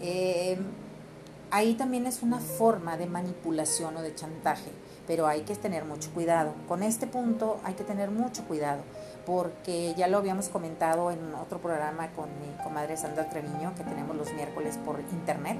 Eh, 0.01 0.57
ahí 1.51 1.73
también 1.73 2.05
es 2.05 2.23
una 2.23 2.39
forma 2.39 2.97
de 2.97 3.07
manipulación 3.07 3.97
o 3.97 4.01
de 4.01 4.15
chantaje, 4.15 4.71
pero 5.07 5.27
hay 5.27 5.41
que 5.41 5.55
tener 5.55 5.85
mucho 5.85 6.11
cuidado. 6.13 6.53
Con 6.67 6.83
este 6.83 7.07
punto 7.07 7.59
hay 7.63 7.73
que 7.73 7.83
tener 7.83 8.11
mucho 8.11 8.43
cuidado, 8.45 8.81
porque 9.25 9.93
ya 9.95 10.07
lo 10.07 10.17
habíamos 10.17 10.49
comentado 10.49 11.11
en 11.11 11.33
otro 11.35 11.59
programa 11.59 12.09
con 12.11 12.29
mi 12.39 12.63
comadre 12.63 12.97
Sandra 12.97 13.29
Treviño, 13.29 13.73
que 13.75 13.83
tenemos 13.83 14.15
los 14.15 14.33
miércoles 14.33 14.77
por 14.85 14.99
internet 14.99 15.57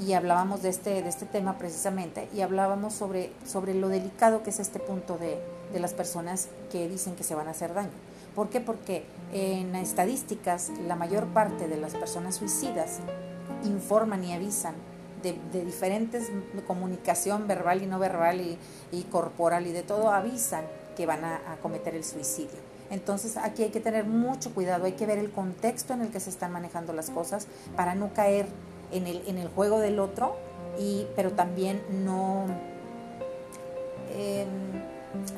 y 0.00 0.14
hablábamos 0.14 0.62
de 0.62 0.70
este, 0.70 1.02
de 1.02 1.08
este 1.08 1.26
tema 1.26 1.58
precisamente 1.58 2.28
y 2.34 2.40
hablábamos 2.40 2.94
sobre, 2.94 3.32
sobre 3.46 3.74
lo 3.74 3.88
delicado 3.88 4.42
que 4.42 4.50
es 4.50 4.60
este 4.60 4.78
punto 4.78 5.18
de, 5.18 5.38
de 5.72 5.80
las 5.80 5.92
personas 5.92 6.48
que 6.70 6.88
dicen 6.88 7.16
que 7.16 7.24
se 7.24 7.34
van 7.34 7.48
a 7.48 7.50
hacer 7.50 7.74
daño. 7.74 7.90
¿Por 8.34 8.48
qué? 8.48 8.60
Porque 8.60 9.04
en 9.32 9.74
estadísticas 9.74 10.70
la 10.86 10.96
mayor 10.96 11.26
parte 11.26 11.68
de 11.68 11.76
las 11.76 11.94
personas 11.94 12.36
suicidas 12.36 12.98
informan 13.64 14.24
y 14.24 14.32
avisan 14.32 14.74
de, 15.22 15.36
de 15.52 15.64
diferentes 15.64 16.30
comunicación 16.66 17.46
verbal 17.46 17.82
y 17.82 17.86
no 17.86 17.98
verbal 17.98 18.40
y, 18.40 19.02
corporal 19.10 19.66
y 19.66 19.72
de 19.72 19.82
todo, 19.82 20.10
avisan 20.10 20.64
que 20.96 21.06
van 21.06 21.24
a 21.24 21.58
cometer 21.62 21.94
el 21.94 22.04
suicidio. 22.04 22.69
Entonces 22.90 23.36
aquí 23.36 23.62
hay 23.62 23.70
que 23.70 23.80
tener 23.80 24.04
mucho 24.04 24.52
cuidado, 24.52 24.84
hay 24.84 24.92
que 24.92 25.06
ver 25.06 25.18
el 25.18 25.30
contexto 25.30 25.94
en 25.94 26.02
el 26.02 26.08
que 26.08 26.20
se 26.20 26.30
están 26.30 26.52
manejando 26.52 26.92
las 26.92 27.10
cosas 27.10 27.46
para 27.76 27.94
no 27.94 28.12
caer 28.12 28.46
en 28.92 29.06
el, 29.06 29.22
en 29.26 29.38
el 29.38 29.48
juego 29.48 29.78
del 29.78 30.00
otro, 30.00 30.36
y, 30.78 31.06
pero 31.14 31.32
también 31.32 31.82
no, 32.04 32.46
eh, 34.10 34.46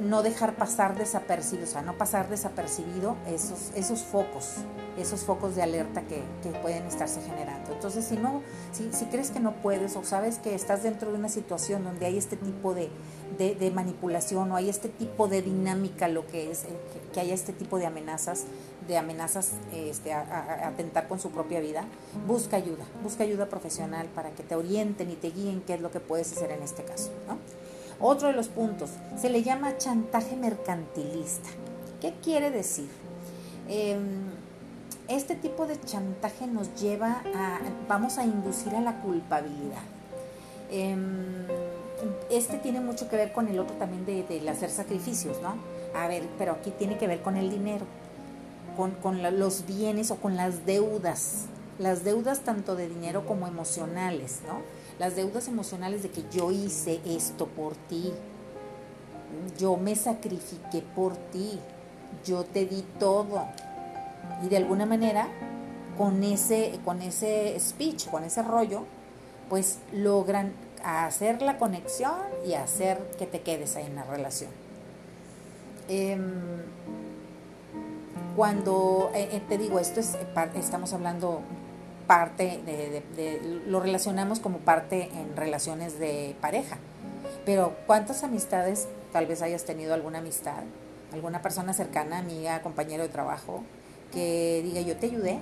no 0.02 0.22
dejar 0.22 0.54
pasar 0.56 0.96
desapercibido, 0.96 1.68
o 1.68 1.70
sea, 1.70 1.82
no 1.82 1.96
pasar 1.96 2.28
desapercibido 2.28 3.16
esos, 3.26 3.70
esos 3.74 4.02
focos, 4.02 4.56
esos 4.98 5.20
focos 5.20 5.56
de 5.56 5.62
alerta 5.62 6.02
que, 6.02 6.22
que 6.42 6.50
pueden 6.60 6.84
estarse 6.86 7.20
generando. 7.22 7.72
Entonces, 7.72 8.04
si 8.04 8.16
no, 8.16 8.42
si, 8.72 8.92
si, 8.92 9.06
crees 9.06 9.30
que 9.30 9.40
no 9.40 9.52
puedes 9.56 9.96
o 9.96 10.04
sabes 10.04 10.38
que 10.38 10.54
estás 10.54 10.82
dentro 10.82 11.10
de 11.10 11.18
una 11.18 11.28
situación 11.28 11.84
donde 11.84 12.06
hay 12.06 12.18
este 12.18 12.36
tipo 12.36 12.74
de, 12.74 12.90
de, 13.38 13.70
manipulación 13.70 14.52
o 14.52 14.56
hay 14.56 14.68
este 14.68 14.88
tipo 14.88 15.28
de 15.28 15.42
dinámica, 15.42 16.08
lo 16.08 16.26
que 16.26 16.50
es, 16.50 16.60
que, 16.60 17.12
que 17.12 17.20
haya 17.20 17.34
este 17.34 17.52
tipo 17.52 17.78
de 17.78 17.86
amenazas, 17.86 18.44
de 18.86 18.98
amenazas 18.98 19.52
este, 19.72 20.12
a, 20.12 20.68
atentar 20.68 21.08
con 21.08 21.20
su 21.20 21.30
propia 21.30 21.60
vida, 21.60 21.84
busca 22.26 22.56
ayuda, 22.56 22.84
busca 23.02 23.24
ayuda 23.24 23.46
profesional 23.46 24.06
para 24.14 24.30
que 24.30 24.42
te 24.42 24.54
orienten 24.54 25.10
y 25.10 25.14
te 25.14 25.30
guíen 25.30 25.62
qué 25.66 25.74
es 25.74 25.80
lo 25.80 25.90
que 25.90 26.00
puedes 26.00 26.32
hacer 26.32 26.50
en 26.50 26.62
este 26.62 26.82
caso. 26.84 27.10
Otro 28.00 28.28
de 28.28 28.34
los 28.34 28.48
puntos, 28.48 28.90
se 29.20 29.30
le 29.30 29.42
llama 29.42 29.78
chantaje 29.78 30.36
mercantilista. 30.36 31.48
¿Qué 32.00 32.14
quiere 32.22 32.50
decir? 32.50 32.88
Eh, 33.68 33.96
este 35.08 35.36
tipo 35.36 35.66
de 35.66 35.80
chantaje 35.80 36.46
nos 36.46 36.74
lleva 36.80 37.22
a, 37.34 37.60
vamos 37.88 38.18
a 38.18 38.24
inducir 38.24 38.74
a 38.74 38.80
la 38.80 39.00
culpabilidad. 39.00 39.82
Eh, 40.70 40.96
este 42.32 42.58
tiene 42.58 42.80
mucho 42.80 43.08
que 43.08 43.16
ver 43.16 43.32
con 43.32 43.48
el 43.48 43.58
otro 43.58 43.76
también 43.76 44.04
de, 44.06 44.22
de 44.24 44.48
hacer 44.50 44.70
sacrificios, 44.70 45.40
¿no? 45.42 45.54
A 45.94 46.08
ver, 46.08 46.22
pero 46.38 46.52
aquí 46.52 46.70
tiene 46.70 46.98
que 46.98 47.06
ver 47.06 47.22
con 47.22 47.36
el 47.36 47.50
dinero 47.50 47.86
con, 48.76 48.92
con 48.92 49.22
los 49.38 49.66
bienes 49.66 50.10
o 50.10 50.16
con 50.16 50.36
las 50.36 50.66
deudas, 50.66 51.44
las 51.78 52.04
deudas 52.04 52.40
tanto 52.40 52.76
de 52.76 52.88
dinero 52.88 53.26
como 53.26 53.46
emocionales, 53.46 54.40
¿no? 54.46 54.60
Las 54.98 55.16
deudas 55.16 55.48
emocionales 55.48 56.02
de 56.02 56.10
que 56.10 56.24
yo 56.32 56.50
hice 56.50 57.00
esto 57.04 57.46
por 57.46 57.74
ti, 57.74 58.12
yo 59.58 59.76
me 59.76 59.96
sacrifiqué 59.96 60.82
por 60.94 61.16
ti, 61.16 61.58
yo 62.24 62.44
te 62.44 62.66
di 62.66 62.84
todo. 62.98 63.46
Y 64.44 64.48
de 64.48 64.58
alguna 64.58 64.86
manera, 64.86 65.28
con 65.96 66.22
ese, 66.22 66.78
con 66.84 67.02
ese 67.02 67.58
speech, 67.58 68.08
con 68.08 68.24
ese 68.24 68.42
rollo, 68.42 68.84
pues 69.48 69.78
logran 69.92 70.52
hacer 70.82 71.42
la 71.42 71.58
conexión 71.58 72.14
y 72.46 72.54
hacer 72.54 72.98
que 73.18 73.26
te 73.26 73.40
quedes 73.40 73.76
ahí 73.76 73.86
en 73.86 73.96
la 73.96 74.04
relación. 74.04 74.50
Eh, 75.88 76.18
cuando, 78.36 79.10
eh, 79.14 79.28
eh, 79.32 79.42
te 79.46 79.58
digo, 79.58 79.78
esto 79.78 80.00
es, 80.00 80.16
estamos 80.54 80.92
hablando 80.92 81.42
parte 82.06 82.60
de, 82.64 82.90
de, 82.90 83.02
de, 83.16 83.60
lo 83.66 83.80
relacionamos 83.80 84.40
como 84.40 84.58
parte 84.58 85.10
en 85.12 85.36
relaciones 85.36 85.98
de 85.98 86.34
pareja. 86.40 86.78
Pero 87.44 87.74
¿cuántas 87.86 88.24
amistades 88.24 88.88
tal 89.12 89.26
vez 89.26 89.42
hayas 89.42 89.64
tenido 89.64 89.94
alguna 89.94 90.18
amistad, 90.18 90.62
alguna 91.12 91.42
persona 91.42 91.72
cercana, 91.72 92.18
amiga, 92.18 92.62
compañero 92.62 93.02
de 93.02 93.08
trabajo, 93.08 93.62
que 94.12 94.62
diga 94.64 94.80
yo 94.80 94.96
te 94.96 95.06
ayudé? 95.06 95.38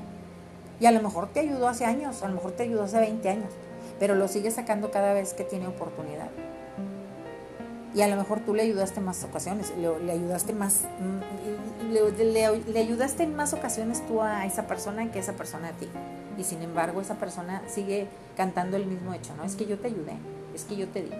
Y 0.80 0.86
a 0.86 0.92
lo 0.92 1.02
mejor 1.02 1.28
te 1.28 1.40
ayudó 1.40 1.68
hace 1.68 1.84
años, 1.84 2.22
a 2.22 2.28
lo 2.28 2.34
mejor 2.34 2.52
te 2.52 2.64
ayudó 2.64 2.84
hace 2.84 2.98
20 2.98 3.28
años, 3.28 3.52
pero 4.00 4.14
lo 4.16 4.26
sigue 4.26 4.50
sacando 4.50 4.90
cada 4.90 5.12
vez 5.12 5.34
que 5.34 5.44
tiene 5.44 5.68
oportunidad. 5.68 6.30
Y 7.94 8.02
a 8.02 8.08
lo 8.08 8.16
mejor 8.16 8.40
tú 8.40 8.54
le 8.54 8.62
ayudaste 8.62 9.00
en 9.00 9.04
más 9.04 9.22
ocasiones, 9.24 9.72
le, 9.76 10.12
ayudaste 10.12 10.52
más, 10.52 10.82
mm, 11.00 11.92
le, 11.92 12.78
ayudaste 12.78 13.24
en 13.24 13.36
más 13.36 13.52
ocasiones 13.52 14.04
tú 14.06 14.22
a 14.22 14.46
esa 14.46 14.66
persona 14.66 15.10
que 15.12 15.18
esa 15.18 15.34
persona 15.34 15.68
a 15.68 15.72
ti. 15.72 15.88
Y 16.38 16.44
sin 16.44 16.62
embargo 16.62 17.00
esa 17.00 17.16
persona 17.16 17.62
sigue 17.68 18.06
cantando 18.36 18.76
el 18.76 18.86
mismo 18.86 19.12
hecho, 19.12 19.34
¿no? 19.36 19.44
Es 19.44 19.54
que 19.56 19.66
yo 19.66 19.78
te 19.78 19.88
ayudé, 19.88 20.14
es 20.54 20.64
que 20.64 20.76
yo 20.76 20.88
te 20.88 21.02
di. 21.02 21.10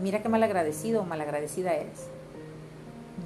Mira 0.00 0.22
qué 0.22 0.28
malagradecido 0.28 1.02
o 1.02 1.04
malagradecida 1.04 1.74
eres. 1.74 2.06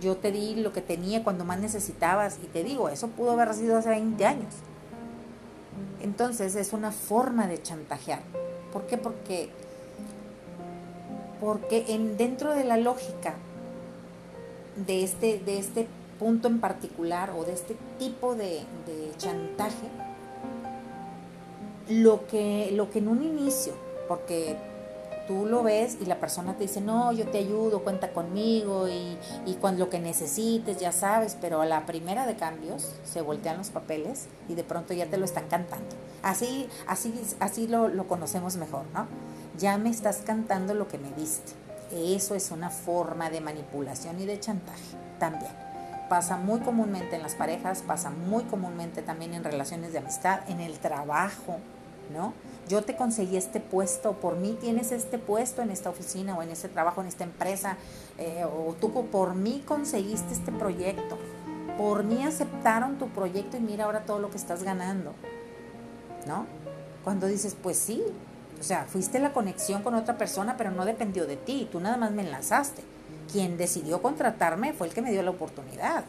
Yo 0.01 0.17
te 0.17 0.31
di 0.31 0.55
lo 0.55 0.73
que 0.73 0.81
tenía 0.81 1.23
cuando 1.23 1.45
más 1.45 1.59
necesitabas 1.59 2.39
y 2.43 2.47
te 2.47 2.63
digo, 2.63 2.89
eso 2.89 3.09
pudo 3.09 3.33
haber 3.33 3.53
sido 3.53 3.77
hace 3.77 3.91
20 3.91 4.25
años. 4.25 4.55
Entonces 6.01 6.55
es 6.55 6.73
una 6.73 6.93
forma 6.93 7.49
de 7.49 7.61
chantajear. 7.61 8.21
¿Por 8.77 8.87
qué? 8.89 8.99
Porque 8.99 9.49
porque 11.41 11.87
en, 11.89 12.19
dentro 12.19 12.53
de 12.55 12.63
la 12.63 12.77
lógica 12.77 13.33
de 14.87 15.03
este, 15.03 15.39
de 15.39 15.59
este 15.59 15.87
punto 16.19 16.47
en 16.49 16.61
particular 16.61 17.31
o 17.31 17.47
de 17.47 17.55
este 17.55 17.75
tipo 17.99 18.35
de, 18.35 18.65
de 18.85 19.13
chantaje, 19.17 19.89
lo 21.89 22.27
que, 22.27 22.71
lo 22.73 22.91
que 22.91 22.99
en 22.99 23.09
un 23.09 23.23
inicio, 23.23 23.73
porque 24.09 24.57
tú 25.27 25.47
lo 25.47 25.63
ves 25.63 25.99
y 26.01 26.07
la 26.07 26.19
persona 26.21 26.55
te 26.55 26.65
dice, 26.65 26.81
no, 26.81 27.13
yo 27.13 27.27
te 27.29 27.39
ayudo, 27.39 27.83
cuenta 27.83 28.13
conmigo 28.13 28.89
y, 28.89 29.19
y 29.47 29.55
cuando 29.55 29.85
lo 29.85 29.91
que 29.91 29.99
necesites, 29.99 30.79
ya 30.79 30.93
sabes, 30.93 31.37
pero 31.41 31.61
a 31.61 31.67
la 31.67 31.87
primera 31.87 32.27
de 32.27 32.37
cambios 32.37 32.95
se 33.05 33.21
voltean 33.21 33.59
los 33.59 33.71
papeles 33.71 34.27
y 34.49 34.55
de 34.55 34.65
pronto 34.65 34.95
ya 34.95 35.07
te 35.07 35.17
lo 35.17 35.25
están 35.25 35.47
cantando. 35.49 35.97
Así, 36.23 36.69
así, 36.87 37.15
así 37.41 37.69
lo, 37.69 37.89
lo 37.89 38.09
conocemos 38.09 38.57
mejor, 38.57 38.85
¿no? 38.95 39.07
ya 39.59 39.79
me 39.79 39.91
estás 39.91 40.19
cantando 40.19 40.75
lo 40.75 40.89
que 40.89 40.99
me 40.99 41.11
diste. 41.13 41.53
Eso 41.93 42.35
es 42.35 42.51
una 42.51 42.71
forma 42.71 43.31
de 43.31 43.41
manipulación 43.41 44.21
y 44.21 44.27
de 44.27 44.41
chantaje 44.41 44.97
también. 45.19 45.53
Pasa 46.09 46.37
muy 46.37 46.61
comúnmente 46.61 47.17
en 47.17 47.23
las 47.23 47.35
parejas, 47.35 47.83
pasa 47.83 48.11
muy 48.11 48.45
comúnmente 48.45 49.03
también 49.03 49.35
en 49.35 49.45
relaciones 49.45 49.93
de 49.93 49.99
amistad, 49.99 50.41
en 50.49 50.61
el 50.61 50.79
trabajo, 50.79 51.59
¿no? 52.13 52.33
Yo 52.69 52.83
te 52.83 52.97
conseguí 52.97 53.37
este 53.37 53.61
puesto, 53.61 54.15
por 54.15 54.37
mí 54.37 54.57
tienes 54.61 54.91
este 54.91 55.19
puesto 55.19 55.63
en 55.63 55.71
esta 55.71 55.91
oficina 55.91 56.37
o 56.37 56.43
en 56.43 56.51
este 56.51 56.69
trabajo, 56.69 57.01
en 57.01 57.07
esta 57.07 57.25
empresa, 57.25 57.77
eh, 58.19 58.45
o 58.45 58.75
tú 58.81 58.91
por 59.11 59.35
mí 59.35 59.63
conseguiste 59.67 60.33
este 60.33 60.51
proyecto, 60.51 61.17
por 61.79 62.03
mí 62.03 62.25
aceptaron 62.25 62.99
tu 62.99 63.09
proyecto 63.09 63.57
y 63.57 63.61
mira 63.61 63.85
ahora 63.85 64.05
todo 64.05 64.19
lo 64.19 64.31
que 64.31 64.37
estás 64.37 64.63
ganando, 64.63 65.13
¿no? 66.27 66.47
Cuando 67.05 67.29
dices, 67.29 67.57
pues 67.63 67.77
sí, 67.77 68.03
o 68.59 68.63
sea, 68.63 68.85
fuiste 68.85 69.21
la 69.21 69.33
conexión 69.33 69.83
con 69.83 69.95
otra 69.95 70.19
persona, 70.19 70.57
pero 70.57 70.71
no 70.71 70.85
dependió 70.85 71.27
de 71.27 71.37
ti, 71.37 71.69
tú 71.71 71.79
nada 71.79 71.97
más 71.97 72.11
me 72.11 72.23
enlazaste. 72.23 72.83
Quien 73.31 73.57
decidió 73.57 74.03
contratarme 74.03 74.73
fue 74.73 74.89
el 74.89 74.95
que 74.95 75.03
me 75.03 75.13
dio 75.13 75.23
la 75.23 75.31
oportunidad. 75.31 76.05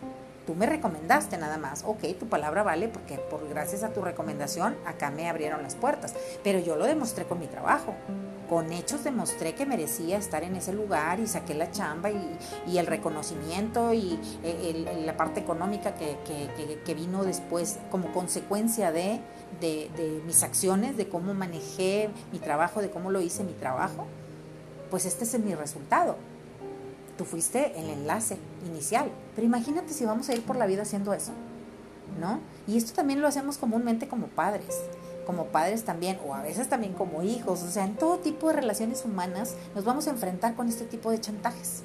Tú 0.47 0.55
me 0.55 0.65
recomendaste 0.65 1.37
nada 1.37 1.57
más. 1.57 1.83
Ok, 1.85 2.05
tu 2.17 2.27
palabra 2.27 2.63
vale 2.63 2.87
porque 2.87 3.17
por 3.17 3.47
gracias 3.49 3.83
a 3.83 3.89
tu 3.89 4.01
recomendación 4.01 4.77
acá 4.85 5.11
me 5.11 5.27
abrieron 5.27 5.61
las 5.61 5.75
puertas. 5.75 6.15
Pero 6.41 6.59
yo 6.59 6.77
lo 6.77 6.85
demostré 6.85 7.25
con 7.25 7.39
mi 7.39 7.47
trabajo. 7.47 7.93
con 8.49 8.71
hechos 8.71 9.03
demostré 9.03 9.55
que 9.55 9.65
merecía 9.65 10.17
estar 10.17 10.43
en 10.43 10.55
ese 10.55 10.71
lugar 10.71 11.19
y 11.19 11.27
saqué 11.27 11.53
la 11.53 11.69
chamba 11.69 12.09
y, 12.11 12.77
el 12.77 12.87
reconocimiento 12.87 13.91
y 13.93 14.17
eh, 14.41 15.03
la 15.05 15.17
parte 15.17 15.41
económica 15.41 15.95
que, 15.95 16.93
vino 16.95 17.25
después 17.25 17.77
como 17.91 18.13
consecuencia 18.13 18.93
de, 18.93 19.19
de, 19.59 20.21
mis 20.25 20.43
acciones, 20.43 20.95
de 20.95 21.09
cómo 21.09 21.33
manejé 21.33 22.09
mi 22.31 22.39
trabajo, 22.39 22.81
de 22.81 22.89
cómo 22.89 23.11
lo 23.11 23.19
hice 23.19 23.43
mi 23.43 23.51
trabajo, 23.51 24.05
pues 24.89 25.05
este 25.05 25.25
es 25.25 25.39
mi 25.39 25.53
resultado. 25.53 26.15
Tú 27.17 27.25
fuiste 27.25 27.79
el 27.79 27.89
enlace 27.89 28.37
inicial, 28.65 29.09
pero 29.35 29.45
imagínate 29.45 29.93
si 29.93 30.05
vamos 30.05 30.29
a 30.29 30.33
ir 30.33 30.43
por 30.43 30.55
la 30.55 30.67
vida 30.67 30.83
haciendo 30.83 31.13
eso, 31.13 31.31
¿no? 32.19 32.39
Y 32.67 32.77
esto 32.77 32.93
también 32.93 33.21
lo 33.21 33.27
hacemos 33.27 33.57
comúnmente 33.57 34.07
como 34.07 34.27
padres 34.27 34.75
como 35.27 35.47
padres 35.47 35.83
también, 35.83 36.17
o 36.25 36.33
a 36.33 36.41
veces 36.41 36.69
también 36.69 36.93
como 36.93 37.21
hijos, 37.21 37.61
o 37.61 37.69
sea, 37.69 37.83
en 37.83 37.97
todo 37.97 38.19
tipo 38.19 38.47
de 38.47 38.53
relaciones 38.53 39.03
humanas 39.03 39.55
nos 39.75 39.83
vamos 39.83 40.07
a 40.07 40.11
enfrentar 40.11 40.55
con 40.55 40.69
este 40.69 40.85
tipo 40.85 41.11
de 41.11 41.19
chantajes, 41.19 41.83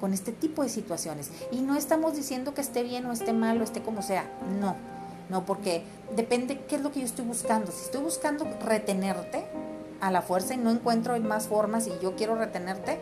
con 0.00 0.12
este 0.12 0.32
tipo 0.32 0.64
de 0.64 0.68
situaciones. 0.68 1.30
Y 1.52 1.60
no 1.60 1.76
estamos 1.76 2.16
diciendo 2.16 2.52
que 2.52 2.60
esté 2.60 2.82
bien 2.82 3.06
o 3.06 3.12
esté 3.12 3.32
mal 3.32 3.60
o 3.60 3.64
esté 3.64 3.80
como 3.80 4.02
sea, 4.02 4.28
no, 4.60 4.74
no, 5.28 5.46
porque 5.46 5.84
depende 6.16 6.62
qué 6.68 6.76
es 6.76 6.82
lo 6.82 6.90
que 6.90 6.98
yo 6.98 7.06
estoy 7.06 7.24
buscando. 7.24 7.70
Si 7.70 7.84
estoy 7.84 8.02
buscando 8.02 8.44
retenerte 8.64 9.44
a 10.00 10.10
la 10.10 10.20
fuerza 10.20 10.54
y 10.54 10.56
no 10.56 10.70
encuentro 10.70 11.18
más 11.20 11.46
formas 11.46 11.86
y 11.86 11.92
yo 12.02 12.16
quiero 12.16 12.34
retenerte, 12.34 12.98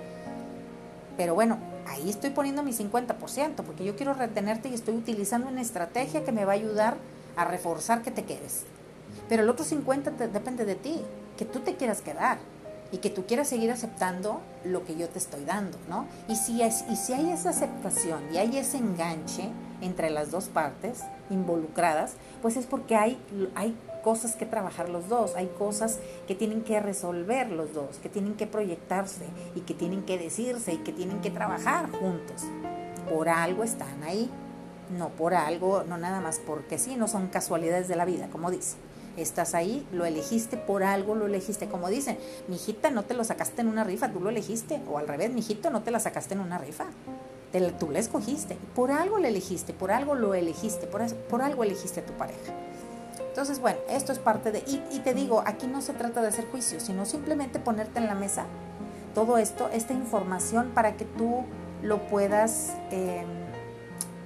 pero 1.16 1.34
bueno, 1.34 1.56
ahí 1.98 2.10
estoy 2.10 2.30
poniendo 2.30 2.62
mi 2.62 2.72
50%, 2.72 3.54
porque 3.62 3.84
yo 3.84 3.96
quiero 3.96 4.14
retenerte 4.14 4.68
y 4.68 4.74
estoy 4.74 4.96
utilizando 4.96 5.48
una 5.48 5.60
estrategia 5.60 6.24
que 6.24 6.32
me 6.32 6.44
va 6.44 6.52
a 6.52 6.56
ayudar 6.56 6.96
a 7.36 7.44
reforzar 7.44 8.02
que 8.02 8.10
te 8.10 8.24
quedes. 8.24 8.64
Pero 9.28 9.42
el 9.42 9.48
otro 9.48 9.64
50 9.64 10.10
depende 10.28 10.64
de 10.64 10.74
ti, 10.74 11.02
que 11.36 11.44
tú 11.44 11.60
te 11.60 11.76
quieras 11.76 12.00
quedar 12.00 12.38
y 12.90 12.98
que 12.98 13.10
tú 13.10 13.26
quieras 13.26 13.48
seguir 13.48 13.70
aceptando 13.70 14.40
lo 14.64 14.84
que 14.84 14.96
yo 14.96 15.08
te 15.08 15.18
estoy 15.18 15.44
dando, 15.44 15.78
¿no? 15.88 16.06
Y 16.28 16.36
si, 16.36 16.62
es, 16.62 16.84
y 16.90 16.96
si 16.96 17.12
hay 17.12 17.30
esa 17.30 17.50
aceptación 17.50 18.22
y 18.32 18.38
hay 18.38 18.56
ese 18.56 18.78
enganche 18.78 19.50
entre 19.80 20.10
las 20.10 20.30
dos 20.30 20.46
partes 20.46 21.00
involucradas, 21.30 22.14
pues 22.42 22.56
es 22.56 22.66
porque 22.66 22.96
hay, 22.96 23.18
hay 23.54 23.76
cosas 24.02 24.36
que 24.36 24.46
trabajar 24.46 24.88
los 24.88 25.08
dos, 25.08 25.34
hay 25.36 25.46
cosas 25.46 25.98
que 26.26 26.34
tienen 26.34 26.62
que 26.62 26.80
resolver 26.80 27.50
los 27.50 27.74
dos, 27.74 27.96
que 28.02 28.08
tienen 28.08 28.34
que 28.34 28.46
proyectarse 28.46 29.26
y 29.54 29.60
que 29.60 29.74
tienen 29.74 30.02
que 30.02 30.18
decirse 30.18 30.72
y 30.72 30.78
que 30.78 30.92
tienen 30.92 31.20
que 31.20 31.30
trabajar 31.30 31.90
juntos. 31.90 32.44
Por 33.08 33.28
algo 33.28 33.64
están 33.64 34.02
ahí, 34.02 34.30
no 34.96 35.08
por 35.10 35.34
algo, 35.34 35.84
no 35.84 35.98
nada 35.98 36.20
más 36.20 36.38
porque 36.38 36.78
sí, 36.78 36.96
no 36.96 37.08
son 37.08 37.28
casualidades 37.28 37.88
de 37.88 37.96
la 37.96 38.04
vida, 38.04 38.28
como 38.28 38.50
dice 38.50 38.76
estás 39.22 39.54
ahí, 39.54 39.86
lo 39.92 40.04
elegiste 40.04 40.56
por 40.56 40.82
algo, 40.82 41.14
lo 41.14 41.26
elegiste, 41.26 41.68
como 41.68 41.88
dicen, 41.88 42.18
mi 42.46 42.56
hijita 42.56 42.90
no 42.90 43.04
te 43.04 43.14
lo 43.14 43.24
sacaste 43.24 43.62
en 43.62 43.68
una 43.68 43.84
rifa, 43.84 44.10
tú 44.10 44.20
lo 44.20 44.30
elegiste, 44.30 44.80
o 44.88 44.98
al 44.98 45.08
revés, 45.08 45.32
mi 45.32 45.40
hijito 45.40 45.70
no 45.70 45.82
te 45.82 45.90
la 45.90 46.00
sacaste 46.00 46.34
en 46.34 46.40
una 46.40 46.58
rifa, 46.58 46.86
te, 47.52 47.60
tú 47.72 47.90
la 47.90 47.98
escogiste, 47.98 48.56
por 48.74 48.90
algo 48.90 49.18
la 49.18 49.28
elegiste, 49.28 49.72
por 49.72 49.90
algo 49.90 50.14
lo 50.14 50.34
elegiste, 50.34 50.86
por, 50.86 51.04
por 51.14 51.42
algo 51.42 51.64
elegiste 51.64 52.00
a 52.00 52.06
tu 52.06 52.12
pareja. 52.14 52.52
Entonces, 53.38 53.60
bueno, 53.60 53.78
esto 53.88 54.10
es 54.10 54.18
parte 54.18 54.50
de, 54.50 54.64
y, 54.66 54.98
te 54.98 55.14
digo, 55.14 55.44
aquí 55.46 55.68
no 55.68 55.80
se 55.80 55.92
trata 55.92 56.20
de 56.20 56.26
hacer 56.26 56.46
juicio, 56.50 56.80
sino 56.80 57.06
simplemente 57.06 57.60
ponerte 57.60 58.00
en 58.00 58.08
la 58.08 58.16
mesa 58.16 58.46
todo 59.14 59.38
esto, 59.38 59.68
esta 59.72 59.92
información 59.92 60.72
para 60.74 60.96
que 60.96 61.04
tú 61.04 61.44
lo 61.80 62.08
puedas 62.08 62.72
em, 62.90 63.28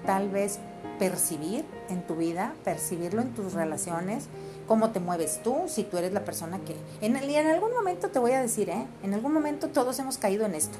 tal 0.07 0.31
vez 0.31 0.61
percibir 0.99 1.67
en 1.91 2.07
tu 2.07 2.17
vida, 2.17 2.55
percibirlo 2.65 3.21
en 3.21 3.35
tus 3.35 3.53
relaciones, 3.53 4.29
cómo 4.67 4.93
te 4.93 5.01
mueves 5.01 5.43
tú, 5.43 5.65
si 5.67 5.85
tú 5.85 5.99
eres 5.99 6.15
la 6.15 6.25
persona 6.25 6.59
que... 6.61 6.75
En, 7.03 7.15
en 7.15 7.47
algún 7.49 7.75
momento 7.75 8.09
te 8.09 8.19
voy 8.19 8.33
a 8.33 8.41
decir, 8.41 8.71
¿eh? 8.71 8.87
En 9.03 9.13
algún 9.13 9.35
momento 9.35 9.69
todos 9.69 9.99
hemos 9.99 10.17
caído 10.17 10.47
en 10.47 10.55
esto. 10.55 10.79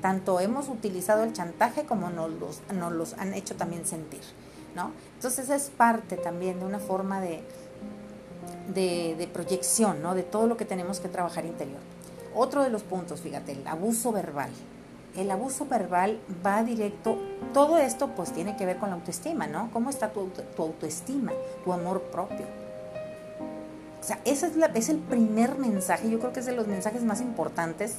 Tanto 0.00 0.38
hemos 0.38 0.68
utilizado 0.68 1.24
el 1.24 1.32
chantaje 1.32 1.84
como 1.84 2.10
nos 2.10 2.30
los, 2.30 2.60
nos 2.72 2.92
los 2.92 3.14
han 3.14 3.34
hecho 3.34 3.56
también 3.56 3.84
sentir, 3.86 4.22
¿no? 4.76 4.92
Entonces 5.16 5.50
es 5.50 5.70
parte 5.70 6.16
también 6.16 6.60
de 6.60 6.64
una 6.64 6.78
forma 6.78 7.20
de, 7.20 7.42
de, 8.68 9.28
proyección, 9.32 10.02
¿no? 10.02 10.14
De 10.14 10.22
todo 10.22 10.46
lo 10.46 10.56
que 10.56 10.64
tenemos 10.64 11.00
que 11.00 11.08
trabajar 11.08 11.44
interior. 11.44 11.80
Otro 12.34 12.62
de 12.62 12.70
los 12.70 12.82
puntos, 12.82 13.20
fíjate, 13.20 13.52
el 13.52 13.66
abuso 13.66 14.12
verbal. 14.12 14.50
El 15.16 15.30
abuso 15.30 15.66
verbal 15.66 16.18
va 16.44 16.62
directo, 16.62 17.18
todo 17.52 17.76
esto 17.76 18.08
pues 18.16 18.32
tiene 18.32 18.56
que 18.56 18.64
ver 18.64 18.78
con 18.78 18.88
la 18.88 18.94
autoestima, 18.94 19.46
¿no? 19.46 19.70
¿Cómo 19.70 19.90
está 19.90 20.10
tu, 20.10 20.30
tu 20.56 20.62
autoestima, 20.62 21.32
tu 21.64 21.72
amor 21.72 22.00
propio? 22.04 22.46
O 24.00 24.04
sea, 24.04 24.20
ese 24.24 24.46
es, 24.46 24.52
es 24.74 24.88
el 24.88 24.98
primer 24.98 25.58
mensaje, 25.58 26.10
yo 26.10 26.18
creo 26.18 26.32
que 26.32 26.40
es 26.40 26.46
de 26.46 26.52
los 26.52 26.66
mensajes 26.66 27.04
más 27.04 27.20
importantes 27.20 27.96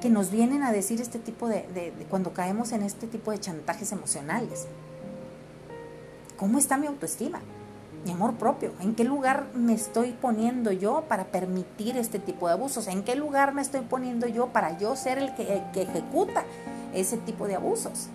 que 0.00 0.08
nos 0.08 0.30
vienen 0.30 0.62
a 0.62 0.72
decir 0.72 1.00
este 1.00 1.18
tipo 1.18 1.48
de, 1.48 1.66
de, 1.74 1.92
cuando 2.10 2.32
caemos 2.32 2.72
en 2.72 2.82
este 2.82 3.06
tipo 3.06 3.30
de 3.30 3.38
chantajes 3.38 3.92
emocionales. 3.92 4.66
¿Cómo 6.36 6.58
está 6.58 6.76
mi 6.76 6.86
autoestima? 6.86 7.40
Mi 8.06 8.12
amor 8.12 8.34
propio. 8.34 8.70
¿En 8.78 8.94
qué 8.94 9.02
lugar 9.02 9.48
me 9.52 9.74
estoy 9.74 10.12
poniendo 10.12 10.70
yo 10.70 11.02
para 11.08 11.24
permitir 11.24 11.96
este 11.96 12.20
tipo 12.20 12.46
de 12.46 12.52
abusos? 12.52 12.86
¿En 12.86 13.02
qué 13.02 13.16
lugar 13.16 13.52
me 13.52 13.62
estoy 13.62 13.80
poniendo 13.80 14.28
yo 14.28 14.46
para 14.46 14.78
yo 14.78 14.94
ser 14.94 15.18
el 15.18 15.34
que, 15.34 15.64
ejecuta 15.74 16.44
ese 16.94 17.16
tipo 17.16 17.48
de 17.48 17.56
abusos? 17.56 18.06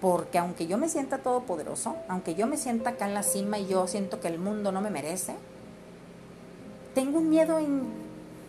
Porque 0.00 0.38
aunque 0.38 0.66
yo 0.66 0.78
me 0.78 0.88
sienta 0.88 1.18
todopoderoso, 1.18 1.96
aunque 2.08 2.34
yo 2.34 2.46
me 2.46 2.56
sienta 2.56 2.90
acá 2.90 3.08
en 3.08 3.12
la 3.12 3.22
cima 3.22 3.58
y 3.58 3.66
yo 3.66 3.86
siento 3.86 4.20
que 4.20 4.28
el 4.28 4.38
mundo 4.38 4.72
no 4.72 4.80
me 4.80 4.88
merece, 4.88 5.34
tengo 6.94 7.18
un 7.18 7.28
miedo 7.28 7.60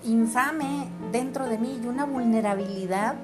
infame 0.06 0.88
dentro 1.12 1.48
de 1.48 1.58
mí 1.58 1.82
y 1.84 1.88
una 1.88 2.06
vulnerabilidad 2.06 3.16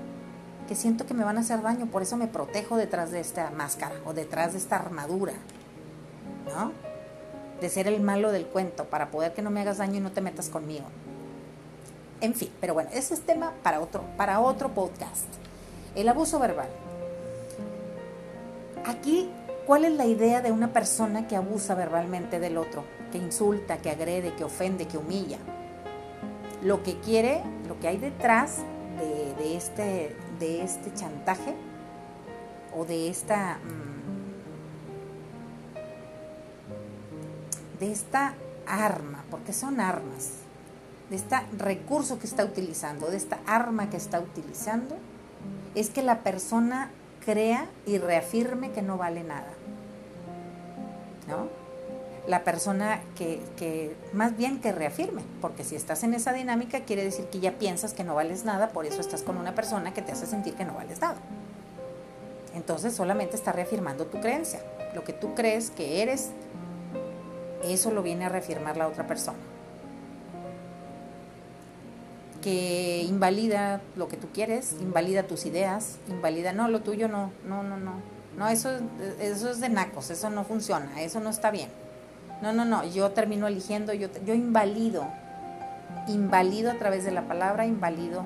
que 0.67 0.75
siento 0.75 1.05
que 1.05 1.13
me 1.13 1.23
van 1.23 1.37
a 1.37 1.41
hacer 1.41 1.61
daño, 1.61 1.85
por 1.85 2.01
eso 2.01 2.17
me 2.17 2.27
protejo 2.27 2.75
detrás 2.75 3.11
de 3.11 3.21
esta 3.21 3.51
máscara 3.51 3.95
o 4.05 4.13
detrás 4.13 4.51
de 4.51 4.57
esta 4.57 4.75
armadura, 4.75 5.31
¿no? 6.45 6.71
De 7.61 7.69
ser 7.69 7.87
el 7.87 8.01
malo 8.01 8.31
del 8.31 8.45
cuento, 8.45 8.85
para 8.85 9.11
poder 9.11 9.33
que 9.33 9.41
no 9.41 9.51
me 9.51 9.61
hagas 9.61 9.77
daño 9.77 9.97
y 9.97 9.99
no 10.01 10.11
te 10.11 10.21
metas 10.21 10.49
conmigo. 10.49 10.85
En 12.21 12.33
fin, 12.33 12.49
pero 12.61 12.73
bueno, 12.73 12.89
ese 12.93 13.13
es 13.13 13.21
tema 13.21 13.53
para 13.63 13.81
otro, 13.81 14.03
para 14.17 14.39
otro 14.39 14.69
podcast. 14.69 15.25
El 15.95 16.07
abuso 16.09 16.39
verbal. 16.39 16.69
Aquí, 18.85 19.29
¿cuál 19.65 19.85
es 19.85 19.93
la 19.93 20.05
idea 20.05 20.41
de 20.41 20.51
una 20.51 20.73
persona 20.73 21.27
que 21.27 21.35
abusa 21.35 21.75
verbalmente 21.75 22.39
del 22.39 22.57
otro? 22.57 22.83
Que 23.11 23.17
insulta, 23.17 23.77
que 23.77 23.89
agrede, 23.89 24.33
que 24.35 24.43
ofende, 24.43 24.87
que 24.87 24.97
humilla. 24.97 25.37
Lo 26.61 26.81
que 26.81 26.99
quiere, 26.99 27.41
lo 27.67 27.79
que 27.79 27.89
hay 27.89 27.97
detrás 27.97 28.59
de, 29.37 29.55
este, 29.57 30.15
de 30.39 30.63
este 30.63 30.93
chantaje 30.93 31.53
o 32.75 32.85
de 32.85 33.09
esta... 33.09 33.57
Mm, 33.57 33.92
de 37.83 37.91
esta 37.91 38.33
arma, 38.65 39.25
porque 39.29 39.51
son 39.51 39.81
armas, 39.81 40.29
de 41.09 41.17
este 41.17 41.35
recurso 41.57 42.17
que 42.17 42.25
está 42.25 42.45
utilizando, 42.45 43.07
de 43.07 43.17
esta 43.17 43.39
arma 43.45 43.89
que 43.89 43.97
está 43.97 44.21
utilizando, 44.21 44.95
es 45.75 45.89
que 45.89 46.01
la 46.01 46.19
persona 46.19 46.91
crea 47.25 47.67
y 47.85 47.97
reafirme 47.97 48.71
que 48.71 48.81
no 48.81 48.97
vale 48.97 49.23
nada. 49.23 49.51
¿No? 51.27 51.47
La 52.25 52.45
persona 52.45 53.01
que, 53.17 53.41
que, 53.57 53.97
más 54.13 54.37
bien 54.37 54.61
que 54.61 54.71
reafirme, 54.71 55.23
porque 55.41 55.65
si 55.65 55.75
estás 55.75 56.03
en 56.03 56.13
esa 56.13 56.31
dinámica 56.31 56.85
quiere 56.85 57.03
decir 57.03 57.25
que 57.25 57.41
ya 57.41 57.51
piensas 57.51 57.93
que 57.93 58.05
no 58.05 58.15
vales 58.15 58.45
nada, 58.45 58.69
por 58.69 58.85
eso 58.85 59.01
estás 59.01 59.23
con 59.23 59.37
una 59.37 59.55
persona 59.55 59.93
que 59.93 60.01
te 60.01 60.13
hace 60.13 60.25
sentir 60.25 60.53
que 60.53 60.63
no 60.63 60.73
vales 60.73 61.01
nada. 61.01 61.17
Entonces 62.55 62.93
solamente 62.93 63.35
está 63.35 63.51
reafirmando 63.51 64.05
tu 64.05 64.21
creencia. 64.21 64.61
Lo 64.95 65.03
que 65.03 65.11
tú 65.11 65.33
crees 65.35 65.69
que 65.69 66.01
eres, 66.01 66.29
eso 67.63 67.91
lo 67.91 68.03
viene 68.03 68.25
a 68.25 68.29
reafirmar 68.29 68.77
la 68.77 68.87
otra 68.87 69.07
persona 69.07 69.37
que 72.43 73.05
invalida 73.07 73.81
lo 73.95 74.09
que 74.09 74.17
tú 74.17 74.27
quieres, 74.33 74.75
invalida 74.81 75.23
tus 75.23 75.45
ideas, 75.45 75.97
invalida, 76.09 76.51
no, 76.51 76.67
lo 76.67 76.81
tuyo 76.81 77.07
no, 77.07 77.31
no, 77.47 77.63
no, 77.63 77.77
no, 77.77 77.93
no, 78.37 78.49
eso, 78.49 78.69
eso 79.21 79.49
es 79.49 79.61
de 79.61 79.69
nacos, 79.69 80.09
eso 80.09 80.29
no 80.29 80.43
funciona, 80.43 81.01
eso 81.01 81.21
no 81.21 81.29
está 81.29 81.51
bien. 81.51 81.69
No, 82.41 82.51
no, 82.51 82.65
no, 82.65 82.83
yo 82.85 83.11
termino 83.11 83.47
eligiendo, 83.47 83.93
yo, 83.93 84.09
yo 84.25 84.33
invalido, 84.33 85.07
invalido 86.09 86.69
a 86.69 86.73
través 86.75 87.05
de 87.05 87.11
la 87.11 87.21
palabra, 87.29 87.65
invalido 87.65 88.25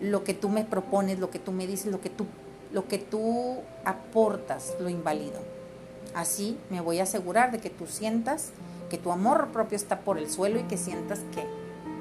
lo 0.00 0.24
que 0.24 0.34
tú 0.34 0.48
me 0.48 0.64
propones, 0.64 1.20
lo 1.20 1.30
que 1.30 1.38
tú 1.38 1.52
me 1.52 1.68
dices, 1.68 1.92
lo 1.92 2.00
que 2.00 2.10
tú, 2.10 2.26
lo 2.72 2.88
que 2.88 2.98
tú 2.98 3.58
aportas, 3.84 4.74
lo 4.80 4.88
invalido. 4.88 5.38
Así 6.14 6.58
me 6.70 6.80
voy 6.80 7.00
a 7.00 7.04
asegurar 7.04 7.50
de 7.50 7.58
que 7.58 7.70
tú 7.70 7.86
sientas 7.86 8.52
que 8.88 8.98
tu 8.98 9.10
amor 9.10 9.48
propio 9.48 9.76
está 9.76 10.00
por 10.00 10.18
el 10.18 10.30
suelo 10.30 10.60
y 10.60 10.64
que 10.64 10.76
sientas 10.76 11.20
que 11.34 11.44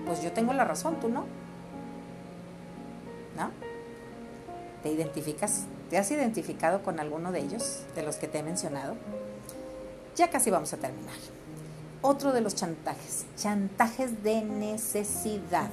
pues 0.05 0.21
yo 0.21 0.31
tengo 0.31 0.53
la 0.53 0.65
razón, 0.65 0.99
tú 0.99 1.09
no. 1.09 1.21
¿No? 3.37 3.49
¿Te 4.83 4.91
identificas? 4.91 5.63
¿Te 5.89 5.97
has 5.97 6.11
identificado 6.11 6.83
con 6.83 6.99
alguno 6.99 7.31
de 7.31 7.39
ellos, 7.39 7.83
de 7.95 8.03
los 8.03 8.17
que 8.17 8.27
te 8.27 8.39
he 8.39 8.43
mencionado? 8.43 8.95
Ya 10.15 10.29
casi 10.29 10.51
vamos 10.51 10.73
a 10.73 10.77
terminar. 10.77 11.15
otro 12.05 12.33
de 12.33 12.41
los 12.41 12.53
chantajes, 12.53 13.25
chantajes 13.37 14.23
de 14.23 14.41
necesidad. 14.41 15.69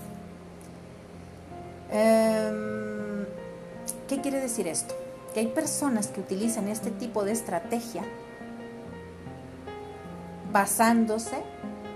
Em, 1.90 3.26
¿Qué 4.08 4.20
quiere 4.20 4.40
decir 4.40 4.68
esto? 4.68 4.94
Que 5.34 5.40
hay 5.40 5.48
personas 5.48 6.06
que 6.06 6.20
utilizan 6.20 6.68
este 6.68 6.92
tipo 6.92 7.24
de 7.24 7.32
estrategia 7.32 8.04
basándose 10.52 11.42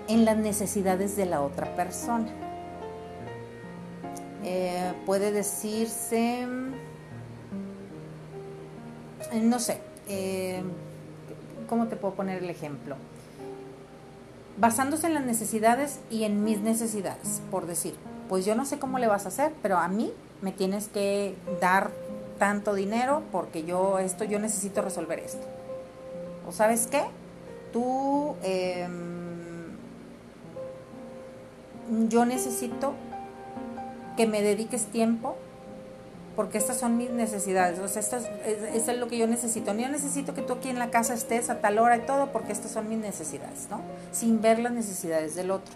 en 0.08 0.24
las 0.24 0.36
necesidades 0.36 1.16
de 1.16 1.26
la 1.26 1.42
otra 1.42 1.74
persona. 1.74 2.28
Eh, 4.44 4.92
puede 5.06 5.32
decirse, 5.32 6.46
no 9.32 9.58
sé, 9.58 9.80
eh, 10.08 10.62
¿cómo 11.68 11.88
te 11.88 11.96
puedo 11.96 12.14
poner 12.14 12.42
el 12.42 12.50
ejemplo? 12.50 12.96
Basándose 14.58 15.06
en 15.06 15.14
las 15.14 15.24
necesidades 15.24 15.98
y 16.10 16.24
en 16.24 16.44
mis 16.44 16.60
necesidades, 16.60 17.40
por 17.50 17.66
decir, 17.66 17.94
pues 18.28 18.44
yo 18.44 18.54
no 18.54 18.66
sé 18.66 18.78
cómo 18.78 18.98
le 18.98 19.06
vas 19.06 19.24
a 19.24 19.28
hacer, 19.28 19.52
pero 19.62 19.78
a 19.78 19.88
mí 19.88 20.12
me 20.42 20.52
tienes 20.52 20.88
que 20.88 21.34
dar 21.60 21.90
tanto 22.38 22.74
dinero 22.74 23.22
porque 23.32 23.64
yo 23.64 23.98
esto, 23.98 24.24
yo 24.24 24.38
necesito 24.38 24.82
resolver 24.82 25.18
esto. 25.18 25.46
¿O 26.46 26.52
sabes 26.52 26.86
qué? 26.86 27.02
Tú, 27.74 28.37
em, 28.44 29.74
yo 32.08 32.24
necesito 32.24 32.94
que 34.16 34.28
me 34.28 34.42
dediques 34.42 34.87
tiempo 34.87 35.34
porque 36.37 36.56
estas 36.58 36.78
son 36.78 36.96
mis 36.96 37.10
necesidades, 37.10 37.80
o 37.80 37.88
sea, 37.88 37.98
esto 37.98 38.18
es, 38.46 38.96
lo 38.96 39.08
que 39.08 39.18
yo 39.18 39.26
necesito. 39.26 39.74
Yo 39.74 39.88
necesito 39.88 40.34
que 40.34 40.42
tú 40.42 40.52
aquí 40.52 40.68
en 40.68 40.78
la 40.78 40.90
casa 40.90 41.14
estés 41.14 41.50
a 41.50 41.60
tal 41.60 41.80
hora 41.80 41.96
y 41.96 42.02
todo 42.02 42.30
porque 42.30 42.52
estas 42.52 42.70
son 42.70 42.88
mis 42.88 42.98
necesidades, 42.98 43.66
¿no? 43.68 43.80
Sin 44.12 44.40
ver 44.40 44.60
las 44.60 44.72
necesidades 44.72 45.34
del 45.34 45.50
otro. 45.50 45.74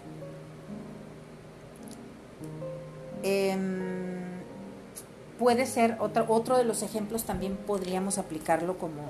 Em, 3.23 4.21
puede 5.37 5.65
ser, 5.65 5.97
otro, 5.99 6.25
otro 6.29 6.57
de 6.57 6.63
los 6.63 6.81
ejemplos 6.81 7.25
también 7.25 7.57
podríamos 7.57 8.17
aplicarlo 8.17 8.77
como, 8.77 9.01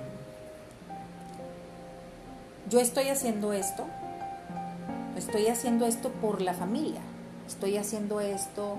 yo 2.69 2.79
estoy 2.79 3.09
haciendo 3.09 3.51
esto, 3.53 3.85
estoy 5.17 5.47
haciendo 5.47 5.87
esto 5.87 6.09
por 6.09 6.41
la 6.41 6.53
familia, 6.53 7.01
estoy 7.47 7.77
haciendo 7.77 8.21
esto 8.21 8.77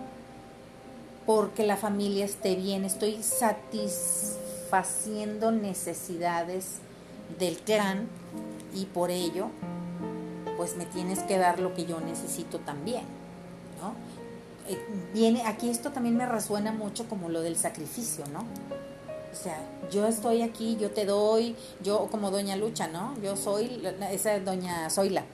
porque 1.27 1.67
la 1.67 1.77
familia 1.77 2.25
esté 2.25 2.55
bien, 2.55 2.85
estoy 2.85 3.21
satisfaciendo 3.23 5.51
necesidades 5.51 6.79
del 7.39 7.59
clan 7.59 8.09
y 8.75 8.87
por 8.87 9.11
ello 9.11 9.49
pues 10.57 10.77
me 10.77 10.87
tienes 10.87 11.19
que 11.21 11.39
dar 11.39 11.59
lo 11.59 11.75
que 11.75 11.87
yo 11.87 11.99
necesito 12.01 12.61
también, 12.61 13.03
¿no? 13.81 13.95
Eh, 14.69 14.79
viene, 15.13 15.43
aquí 15.47 15.69
esto 15.71 15.91
también 15.91 16.17
me 16.17 16.27
resuena 16.27 16.71
mucho 16.71 17.09
como 17.09 17.29
lo 17.29 17.41
del 17.41 17.57
sacrificio, 17.57 18.25
¿no? 18.33 18.45
O 19.33 19.35
sea, 19.35 19.59
yo 19.91 20.07
estoy 20.07 20.43
aquí, 20.43 20.77
yo 20.77 20.91
te 20.91 21.05
doy, 21.05 21.57
yo 21.83 22.09
como 22.11 22.31
Doña 22.31 22.57
Lucha, 22.57 22.89
¿no? 22.89 23.15
Yo 23.23 23.37
soy, 23.37 23.83
esa 24.11 24.35
es 24.35 24.45
Doña 24.45 24.91
Zoila, 24.91 25.25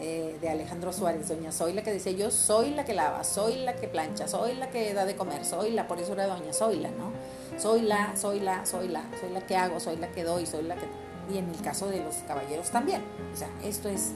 eh, 0.00 0.36
de 0.40 0.48
Alejandro 0.48 0.92
Suárez, 0.92 1.28
Doña 1.28 1.52
Zoila, 1.52 1.82
que 1.82 1.92
dice, 1.92 2.14
yo 2.16 2.30
soy 2.30 2.70
la 2.70 2.84
que 2.84 2.94
lava, 2.94 3.24
soy 3.24 3.56
la 3.56 3.76
que 3.76 3.88
plancha, 3.88 4.28
soy 4.28 4.54
la 4.54 4.70
que 4.70 4.92
da 4.92 5.06
de 5.06 5.16
comer, 5.16 5.44
soy 5.44 5.70
la, 5.70 5.88
por 5.88 5.98
eso 5.98 6.12
era 6.12 6.26
Doña 6.26 6.52
Zoila, 6.52 6.90
¿no? 6.90 7.12
Soy 7.58 7.82
la, 7.82 8.16
soy 8.16 8.40
la, 8.40 8.66
soy 8.66 8.88
la, 8.88 9.04
soy 9.20 9.30
la 9.30 9.46
que 9.46 9.56
hago, 9.56 9.80
soy 9.80 9.96
la 9.96 10.08
que 10.12 10.22
doy, 10.22 10.46
soy 10.46 10.62
la 10.64 10.76
que... 10.76 10.86
Y 11.32 11.38
en 11.38 11.48
el 11.48 11.60
caso 11.60 11.88
de 11.88 12.04
los 12.04 12.14
caballeros 12.28 12.70
también. 12.70 13.02
O 13.32 13.36
sea, 13.36 13.48
esto 13.64 13.88
es 13.88 14.12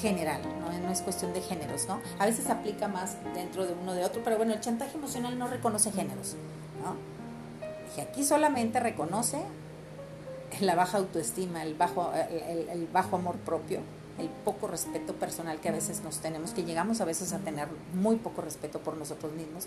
general, 0.00 0.42
¿no? 0.60 0.62
no 0.78 0.90
es 0.90 1.00
cuestión 1.00 1.32
de 1.32 1.40
géneros, 1.40 1.86
¿no? 1.86 2.00
A 2.18 2.26
veces 2.26 2.48
aplica 2.50 2.88
más 2.88 3.16
dentro 3.34 3.66
de 3.66 3.74
uno 3.74 3.94
de 3.94 4.04
otro, 4.04 4.22
pero 4.24 4.36
bueno, 4.36 4.52
el 4.52 4.60
chantaje 4.60 4.96
emocional 4.96 5.38
no 5.38 5.46
reconoce 5.48 5.90
géneros, 5.92 6.36
aquí 8.00 8.24
solamente 8.24 8.80
reconoce 8.80 9.42
la 10.60 10.74
baja 10.74 10.98
autoestima, 10.98 11.62
el 11.62 11.74
bajo, 11.74 12.12
el 12.12 12.88
bajo 12.92 13.16
amor 13.16 13.36
propio, 13.36 13.80
el 14.18 14.28
poco 14.28 14.66
respeto 14.66 15.14
personal 15.14 15.60
que 15.60 15.68
a 15.68 15.72
veces 15.72 16.02
nos 16.02 16.18
tenemos, 16.18 16.52
que 16.52 16.64
llegamos 16.64 17.00
a 17.00 17.04
veces 17.04 17.32
a 17.32 17.38
tener 17.38 17.68
muy 17.94 18.16
poco 18.16 18.42
respeto 18.42 18.78
por 18.80 18.96
nosotros 18.96 19.32
mismos. 19.32 19.66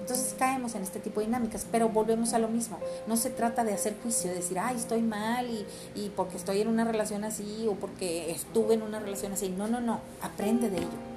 Entonces 0.00 0.34
caemos 0.38 0.74
en 0.74 0.82
este 0.82 1.00
tipo 1.00 1.20
de 1.20 1.26
dinámicas, 1.26 1.66
pero 1.70 1.88
volvemos 1.88 2.32
a 2.32 2.38
lo 2.38 2.48
mismo. 2.48 2.78
No 3.06 3.16
se 3.16 3.30
trata 3.30 3.64
de 3.64 3.74
hacer 3.74 3.96
juicio, 4.02 4.30
de 4.30 4.36
decir, 4.36 4.58
ay, 4.58 4.76
estoy 4.76 5.02
mal 5.02 5.48
y, 5.50 5.66
y 5.94 6.10
porque 6.10 6.36
estoy 6.36 6.60
en 6.60 6.68
una 6.68 6.84
relación 6.84 7.24
así 7.24 7.66
o 7.68 7.74
porque 7.74 8.30
estuve 8.30 8.74
en 8.74 8.82
una 8.82 9.00
relación 9.00 9.32
así. 9.32 9.48
No, 9.48 9.66
no, 9.66 9.80
no, 9.80 10.00
aprende 10.22 10.70
de 10.70 10.78
ello. 10.78 11.15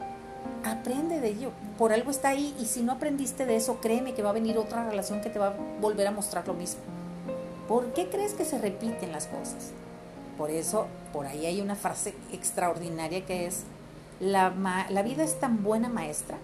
Aprende 0.64 1.20
de 1.20 1.30
ello. 1.30 1.52
Por 1.78 1.94
algo 1.94 2.12
está 2.12 2.30
ahí 2.30 2.56
y 2.60 2.66
si 2.66 2.84
no 2.84 2.94
aprendiste 2.94 3.46
de 3.46 3.56
eso, 3.56 3.80
créeme 3.80 4.14
que 4.14 4.22
va 4.22 4.30
a 4.30 4.34
venir 4.34 4.58
otra 4.58 4.88
relación 4.90 5.22
que 5.22 5.30
te 5.30 5.40
va 5.40 5.48
a 5.48 5.56
volver 5.82 6.08
a 6.08 6.12
mostrar 6.12 6.48
lo 6.48 6.54
mismo. 6.54 6.82
¿Por 7.68 7.94
qué 7.94 8.10
crees 8.10 8.34
que 8.34 8.46
se 8.46 8.58
repiten 8.58 9.12
las 9.12 9.28
cosas? 9.28 9.72
Por 10.38 10.50
eso, 10.50 10.88
por 11.14 11.26
ahí 11.28 11.46
hay 11.46 11.62
una 11.62 11.76
frase 11.76 12.14
extraordinaria 12.32 13.26
que 13.26 13.46
es, 13.46 13.64
la, 14.20 14.54
la 14.90 15.02
vida 15.04 15.24
es 15.24 15.40
tan 15.40 15.64
buena 15.64 15.90
maestra 15.90 16.38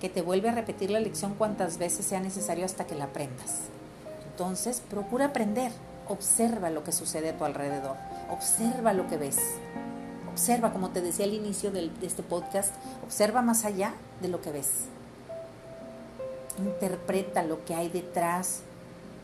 que 0.00 0.08
te 0.08 0.22
vuelve 0.22 0.50
a 0.50 0.52
repetir 0.52 0.90
la 0.90 1.00
lección 1.00 1.34
cuantas 1.34 1.78
veces 1.78 2.04
sea 2.04 2.20
necesario 2.20 2.64
hasta 2.64 2.86
que 2.86 2.94
la 2.94 3.04
aprendas. 3.04 3.60
Entonces, 4.30 4.82
procura 4.90 5.26
aprender, 5.26 5.72
observa 6.08 6.68
lo 6.68 6.84
que 6.84 6.92
sucede 6.92 7.30
a 7.30 7.38
tu 7.38 7.44
alrededor, 7.44 7.96
observa 8.30 8.92
lo 8.92 9.06
que 9.06 9.16
ves, 9.16 9.38
observa, 10.34 10.72
como 10.72 10.90
te 10.90 11.00
decía 11.00 11.26
al 11.26 11.32
inicio 11.32 11.70
de 11.70 11.92
este 12.02 12.24
podcast, 12.24 12.74
observa 13.04 13.40
más 13.40 13.64
allá 13.64 13.94
de 14.20 14.26
lo 14.26 14.42
que 14.42 14.50
ves. 14.50 14.86
Interpreta 16.58 17.44
lo 17.44 17.64
que 17.64 17.76
hay 17.76 17.88
detrás 17.88 18.62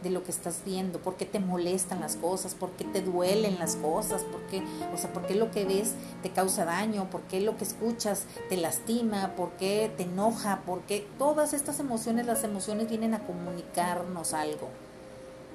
de 0.05 0.11
lo 0.11 0.23
que 0.23 0.31
estás 0.31 0.63
viendo, 0.65 1.01
por 1.01 1.17
qué 1.17 1.27
te 1.27 1.41
molestan 1.41 2.01
las 2.01 2.15
cosas, 2.15 2.55
por 2.55 2.71
qué 2.71 2.85
te 2.85 3.03
duelen 3.03 3.59
las 3.59 3.75
cosas, 3.75 4.23
por 4.23 4.41
qué, 4.43 4.63
o 4.95 4.97
sea, 4.97 5.13
por 5.13 5.27
qué 5.27 5.35
lo 5.35 5.51
que 5.51 5.65
ves 5.65 5.95
te 6.23 6.31
causa 6.31 6.65
daño, 6.65 7.11
por 7.11 7.23
qué 7.23 7.41
lo 7.41 7.57
que 7.57 7.65
escuchas 7.65 8.23
te 8.49 8.57
lastima, 8.57 9.33
por 9.37 9.51
qué 9.55 9.93
te 9.97 10.05
enoja, 10.05 10.61
por 10.65 10.83
qué 10.83 11.09
todas 11.19 11.55
estas 11.55 11.81
emociones, 11.81 12.27
las 12.27 12.45
emociones 12.45 12.89
vienen 12.89 13.15
a 13.15 13.27
comunicarnos 13.27 14.33
algo. 14.33 14.69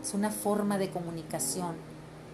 Es 0.04 0.14
una 0.14 0.32
forma 0.32 0.78
de 0.78 0.90
comunicación 0.90 1.76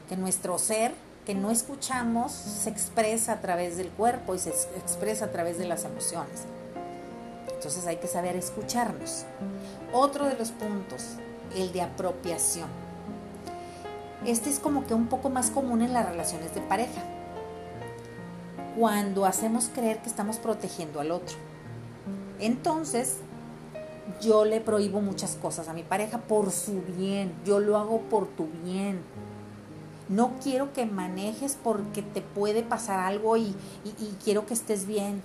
que 0.09 0.17
nuestro 0.17 0.57
ser 0.57 0.93
que 1.31 1.35
no 1.35 1.49
escuchamos 1.49 2.33
se 2.33 2.69
expresa 2.69 3.31
a 3.31 3.39
través 3.39 3.77
del 3.77 3.87
cuerpo 3.87 4.35
y 4.35 4.37
se 4.37 4.49
expresa 4.49 5.23
a 5.23 5.31
través 5.31 5.57
de 5.57 5.65
las 5.65 5.85
emociones. 5.85 6.41
Entonces 7.55 7.87
hay 7.87 7.95
que 7.97 8.07
saber 8.07 8.35
escucharnos. 8.35 9.23
Otro 9.93 10.25
de 10.25 10.35
los 10.35 10.51
puntos 10.51 11.05
el 11.55 11.71
de 11.71 11.83
apropiación. 11.83 12.67
Este 14.25 14.49
es 14.49 14.59
como 14.59 14.85
que 14.85 14.93
un 14.93 15.07
poco 15.07 15.29
más 15.29 15.51
común 15.51 15.81
en 15.81 15.93
las 15.93 16.05
relaciones 16.05 16.53
de 16.53 16.59
pareja, 16.59 17.01
cuando 18.77 19.25
hacemos 19.25 19.69
creer 19.73 19.99
que 19.99 20.09
estamos 20.09 20.35
protegiendo 20.35 20.99
al 20.99 21.11
otro. 21.11 21.37
Entonces, 22.41 23.19
yo 24.21 24.43
le 24.43 24.59
prohíbo 24.59 24.99
muchas 24.99 25.37
cosas 25.37 25.69
a 25.69 25.73
mi 25.73 25.83
pareja 25.83 26.17
por 26.17 26.51
su 26.51 26.81
bien, 26.81 27.33
yo 27.45 27.61
lo 27.61 27.77
hago 27.77 28.01
por 28.01 28.27
tu 28.27 28.47
bien. 28.65 28.99
No 30.11 30.33
quiero 30.43 30.73
que 30.73 30.85
manejes 30.85 31.57
porque 31.63 32.03
te 32.03 32.21
puede 32.21 32.61
pasar 32.61 32.99
algo 32.99 33.35
y, 33.37 33.55
y 33.83 34.17
quiero 34.23 34.45
que 34.45 34.53
estés 34.53 34.85
bien 34.85 35.23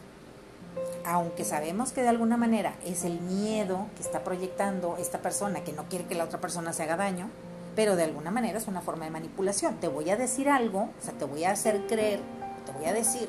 aunque 1.05 1.45
sabemos 1.45 1.93
que 1.93 2.03
de 2.03 2.09
alguna 2.09 2.37
manera 2.37 2.75
es 2.85 3.05
el 3.05 3.21
miedo 3.21 3.87
que 3.97 4.03
está 4.03 4.25
proyectando 4.25 4.97
esta 4.99 5.23
persona 5.23 5.63
que 5.63 5.73
no 5.73 5.85
quiere 5.85 6.05
que 6.07 6.15
la 6.15 6.25
otra 6.25 6.41
persona 6.41 6.73
se 6.73 6.83
haga 6.83 6.97
daño, 6.97 7.31
pero 7.77 7.95
de 7.95 8.05
alguna 8.05 8.31
manera 8.31 8.59
es 8.59 8.67
una 8.67 8.81
forma 8.81 9.05
de 9.05 9.11
manipulación. 9.11 9.77
Te 9.77 9.89
voy 9.89 10.11
a 10.11 10.17
decir 10.17 10.49
algo, 10.49 10.81
o 10.81 11.03
sea, 11.03 11.15
te 11.15 11.25
voy 11.25 11.45
a 11.45 11.53
hacer 11.53 11.87
creer, 11.87 12.21
te 12.65 12.73
voy 12.73 12.87
a 12.87 12.93
decir 12.93 13.29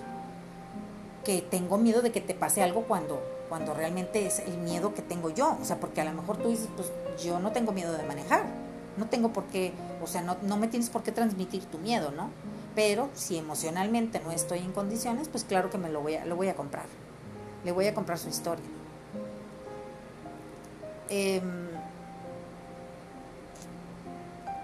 que 1.24 1.41
tengo 1.41 1.78
miedo 1.78 2.02
de 2.02 2.12
que 2.12 2.22
te 2.22 2.34
pase 2.34 2.63
algo 2.63 2.84
cuando, 2.84 3.22
cuando 3.50 3.74
realmente 3.74 4.26
es 4.26 4.39
el 4.39 4.58
miedo 4.58 4.96
que 4.96 5.02
tengo 5.02 5.30
yo. 5.30 5.58
O 5.62 5.65
sea, 5.65 5.80
porque 5.80 6.02
a 6.02 6.06
lo 6.06 6.13
mejor 6.13 6.38
tú 6.38 6.50
dices, 6.50 6.70
pues 6.76 6.91
yo 7.22 7.39
no 7.39 7.52
tengo 7.52 7.74
miedo 7.74 7.96
de 7.96 8.04
manejar, 8.04 8.46
no 8.98 9.08
tengo 9.08 9.34
por 9.34 9.46
qué, 9.46 9.74
o 10.04 10.08
sea, 10.08 10.22
no, 10.22 10.38
no 10.42 10.58
me 10.58 10.68
tienes 10.68 10.90
por 10.90 11.04
qué 11.04 11.12
transmitir 11.12 11.66
tu 11.66 11.78
miedo, 11.78 12.12
¿no? 12.12 12.30
Pero 12.76 13.10
si 13.14 13.38
emocionalmente 13.38 14.20
no 14.20 14.32
estoy 14.32 14.60
en 14.60 14.72
condiciones, 14.72 15.30
pues 15.30 15.44
claro 15.44 15.70
que 15.70 15.78
me 15.78 15.90
lo 15.90 16.02
voy 16.02 16.16
a, 16.16 16.26
lo 16.26 16.36
voy 16.36 16.50
a 16.50 16.56
comprar 16.56 16.86
le 17.68 17.74
voy 17.74 17.88
a 17.88 17.94
comprar 17.94 18.18
su 18.18 18.30
historia. 18.30 18.64
Em, 21.10 21.68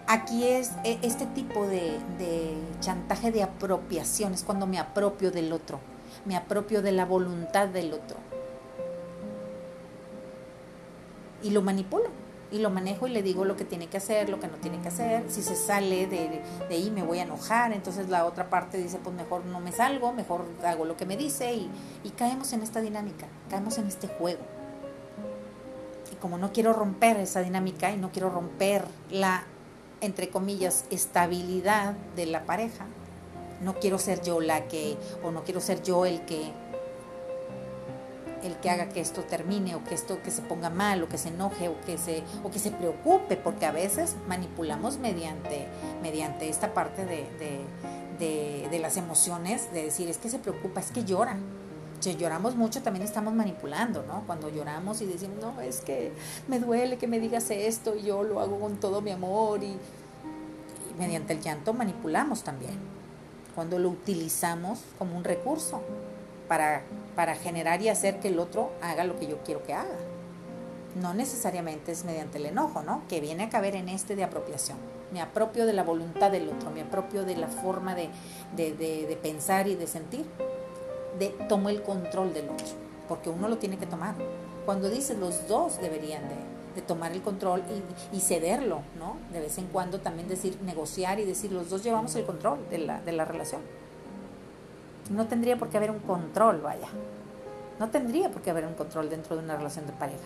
aquí 0.08 0.48
es 0.48 0.72
e, 0.86 1.00
este 1.02 1.26
tipo 1.26 1.68
de, 1.68 2.00
de, 2.18 2.56
chantaje 2.80 3.32
de 3.32 3.44
apropiación, 3.44 4.34
es 4.34 4.44
cuando 4.44 4.68
me 4.68 4.80
apropio 4.80 5.32
del 5.32 5.52
otro, 5.52 5.82
me 6.24 6.38
apropio 6.38 6.82
de 6.82 6.94
la 6.94 7.06
voluntad 7.06 7.68
del 7.68 7.94
otro. 7.94 8.16
Y 11.42 11.50
lo 11.50 11.62
manipulo, 11.62 12.06
y 12.54 12.60
lo 12.60 12.70
manejo 12.70 13.08
y 13.08 13.10
le 13.10 13.24
digo 13.24 13.46
lo 13.46 13.58
que 13.58 13.66
tiene 13.66 13.88
que 13.88 13.98
hacer, 13.98 14.30
lo 14.30 14.40
que 14.40 14.48
no 14.48 14.58
tiene 14.58 14.80
que 14.80 14.88
hacer. 14.88 15.26
Si 15.28 15.42
se 15.42 15.56
sale 15.56 16.06
de, 16.06 16.42
de, 16.70 16.76
ahí 16.76 16.92
me 16.92 17.02
voy 17.02 17.18
a 17.18 17.24
enojar, 17.24 17.74
entonces 17.74 18.10
la 18.10 18.26
otra 18.26 18.52
parte 18.52 18.78
dice, 18.78 19.00
pues 19.04 19.16
mejor 19.16 19.44
no 19.46 19.60
me 19.60 19.72
salgo, 19.72 20.14
mejor 20.14 20.46
hago 20.64 20.86
lo 20.86 20.96
que 20.96 21.08
me 21.08 21.18
dice 21.18 21.52
y, 21.56 21.70
y 22.04 22.12
caemos 22.12 22.54
en 22.54 22.62
esta 22.62 22.80
dinámica, 22.80 23.26
caemos 23.50 23.80
en 23.80 23.88
este 23.88 24.08
juego. 24.08 24.42
Y 26.12 26.16
como 26.18 26.38
no 26.38 26.54
quiero 26.54 26.74
romper 26.74 27.18
esa 27.18 27.42
dinámica 27.42 27.92
y 27.92 27.98
no 27.98 28.12
quiero 28.12 28.30
romper 28.30 28.86
la, 29.10 29.46
entre 30.00 30.30
comillas, 30.30 30.86
estabilidad 30.92 31.96
de 32.16 32.28
la 32.28 32.46
pareja, 32.46 32.86
no 33.64 33.80
quiero 33.80 33.98
ser 33.98 34.22
yo 34.22 34.42
la 34.42 34.68
que, 34.68 34.96
o 35.24 35.32
no 35.32 35.44
quiero 35.44 35.60
ser 35.60 35.82
yo 35.82 36.06
el 36.06 36.22
que 36.26 36.52
el 38.44 38.56
que 38.58 38.70
haga 38.70 38.90
que 38.90 39.00
esto 39.00 39.22
termine 39.22 39.76
o 39.76 39.84
que 39.84 39.96
esto 39.96 40.22
que 40.22 40.32
se 40.32 40.42
ponga 40.42 40.70
mal 40.70 41.02
o 41.04 41.10
que 41.10 41.18
se 41.18 41.30
enoje 41.30 41.70
o 41.70 41.80
que 41.82 41.98
se 41.98 42.24
o 42.44 42.52
que 42.52 42.60
se 42.60 42.72
preocupe 42.72 43.38
porque 43.38 43.66
a 43.66 43.72
veces 43.72 44.16
manipulamos 44.28 44.98
mediante 44.98 45.68
mediante 46.02 46.50
esta 46.50 46.74
parte 46.74 47.06
de, 47.06 47.28
de, 48.20 48.68
de, 48.70 48.80
las 48.80 48.98
emociones 48.98 49.72
de 49.74 49.84
decir 49.84 50.10
es 50.10 50.18
que 50.18 50.30
se 50.30 50.40
preocupa 50.40 50.80
es 50.80 50.92
que 50.92 51.04
llora 51.04 51.38
si 52.00 52.16
lloramos 52.18 52.58
mucho 52.58 52.82
también 52.82 53.06
estamos 53.06 53.34
manipulando, 53.34 54.04
¿no? 54.04 54.24
Cuando 54.28 54.50
lloramos 54.50 55.02
y 55.02 55.06
decimos, 55.06 55.38
no, 55.40 55.62
es 55.62 55.80
que 55.80 56.12
me 56.50 56.60
duele 56.60 56.98
que 56.98 57.08
me 57.08 57.18
digas 57.18 57.50
esto 57.50 57.96
y 57.96 58.04
yo 58.04 58.24
lo 58.24 58.42
hago 58.42 58.60
con 58.60 58.76
todo 58.76 59.00
mi 59.00 59.12
amor 59.12 59.64
y, 59.64 59.68
y 59.68 61.00
mediante 61.00 61.32
el 61.32 61.40
llanto 61.40 61.74
manipulamos 61.74 62.44
también. 62.44 62.78
Cuando 63.56 63.80
lo 63.80 63.88
utilizamos 63.88 64.82
como 65.00 65.16
un 65.16 65.24
recurso 65.24 65.82
para 66.48 66.84
para 67.16 67.36
generar 67.36 67.82
y 67.82 67.90
hacer 67.90 68.20
que 68.20 68.30
el 68.30 68.40
otro 68.40 68.72
haga 68.82 69.04
lo 69.04 69.20
que 69.20 69.28
yo 69.28 69.38
quiero 69.44 69.64
que 69.64 69.74
haga. 69.74 69.98
No 70.96 71.14
necesariamente 71.14 71.92
es 71.92 72.06
mediante 72.06 72.38
el 72.38 72.46
enojo, 72.46 72.84
¿no? 72.84 73.04
Que 73.08 73.20
viene 73.20 73.44
a 73.44 73.50
caber 73.50 73.76
en 73.76 73.90
este 73.90 74.16
de 74.16 74.24
apropiación. 74.24 74.78
Me 75.12 75.22
apropio 75.22 75.66
de 75.66 75.74
la 75.74 75.84
voluntad 75.84 76.32
del 76.32 76.50
otro, 76.50 76.72
me 76.72 76.82
apropio 76.82 77.24
de 77.24 77.36
la 77.36 77.48
forma 77.48 77.96
de, 77.96 78.10
de, 78.56 79.20
pensar 79.22 79.68
y 79.68 79.76
de 79.76 79.88
sentir. 79.88 80.26
De, 81.20 81.30
tomo 81.48 81.70
el 81.70 81.84
control 81.84 82.34
del 82.34 82.50
otro, 82.50 82.66
porque 83.08 83.30
uno 83.30 83.48
lo 83.48 83.58
tiene 83.58 83.78
que 83.78 83.86
tomar. 83.86 84.16
Cuando 84.66 84.90
dices 84.90 85.18
los 85.18 85.48
dos 85.48 85.80
deberían 85.80 86.24
de, 86.30 86.82
tomar 86.82 87.12
el 87.12 87.22
control 87.22 87.64
y, 88.12 88.18
y, 88.18 88.20
cederlo, 88.20 88.82
¿no? 88.98 89.18
De 89.32 89.40
vez 89.40 89.60
en 89.60 89.68
cuando 89.68 90.00
también 90.00 90.28
decir, 90.28 90.58
negociar 90.64 91.20
y 91.20 91.26
decir, 91.26 91.52
los 91.52 91.70
dos 91.70 91.84
llevamos 91.84 92.16
el 92.16 92.26
control 92.26 92.68
de 92.72 92.80
la, 92.80 93.00
de 93.02 93.12
la 93.12 93.26
relación. 93.26 93.62
No 95.10 95.26
tendría 95.28 95.58
por 95.58 95.70
qué 95.70 95.78
haber 95.78 95.92
un 95.92 96.00
control, 96.00 96.62
vaya. 96.62 96.88
No 97.80 97.90
tendría 97.90 98.30
por 98.30 98.42
qué 98.42 98.52
haber 98.52 98.66
un 98.66 98.74
control 98.74 99.10
dentro 99.10 99.36
de 99.36 99.44
una 99.44 99.58
relación 99.58 99.86
de 99.86 99.94
pareja. 99.94 100.24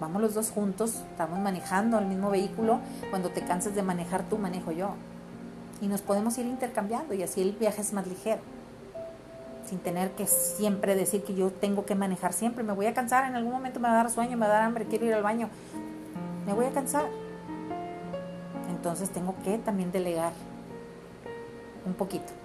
Vamos 0.00 0.20
los 0.20 0.34
dos 0.34 0.50
juntos, 0.50 0.96
estamos 1.10 1.38
manejando 1.38 1.98
el 1.98 2.06
mismo 2.06 2.30
vehículo. 2.30 2.80
Cuando 3.10 3.30
te 3.30 3.42
canses 3.42 3.74
de 3.74 3.82
manejar 3.82 4.24
tú, 4.28 4.36
manejo 4.36 4.72
yo. 4.72 4.90
Y 5.80 5.86
nos 5.86 6.02
podemos 6.02 6.36
ir 6.38 6.46
intercambiando 6.46 7.14
y 7.14 7.22
así 7.22 7.40
el 7.40 7.52
viaje 7.52 7.80
es 7.80 7.92
más 7.92 8.06
ligero. 8.06 8.42
Sin 9.64 9.78
tener 9.78 10.10
que 10.10 10.26
siempre 10.26 10.94
decir 10.94 11.24
que 11.24 11.34
yo 11.34 11.50
tengo 11.50 11.86
que 11.86 11.94
manejar 11.94 12.32
siempre. 12.32 12.64
Me 12.64 12.72
voy 12.72 12.86
a 12.86 12.94
cansar, 12.94 13.24
en 13.26 13.36
algún 13.36 13.52
momento 13.52 13.80
me 13.80 13.88
va 13.88 13.94
a 13.94 13.96
dar 13.98 14.10
sueño, 14.10 14.36
me 14.36 14.46
va 14.46 14.52
a 14.52 14.56
dar 14.56 14.62
hambre, 14.62 14.86
quiero 14.86 15.06
ir 15.06 15.14
al 15.14 15.22
baño. 15.22 15.48
Me 16.46 16.52
voy 16.52 16.66
a 16.66 16.70
cansar. 16.70 17.06
Entonces 18.68 19.08
tengo 19.10 19.34
que 19.44 19.58
también 19.58 19.92
delegar 19.92 20.32
un 21.86 21.94
poquito 21.94 22.41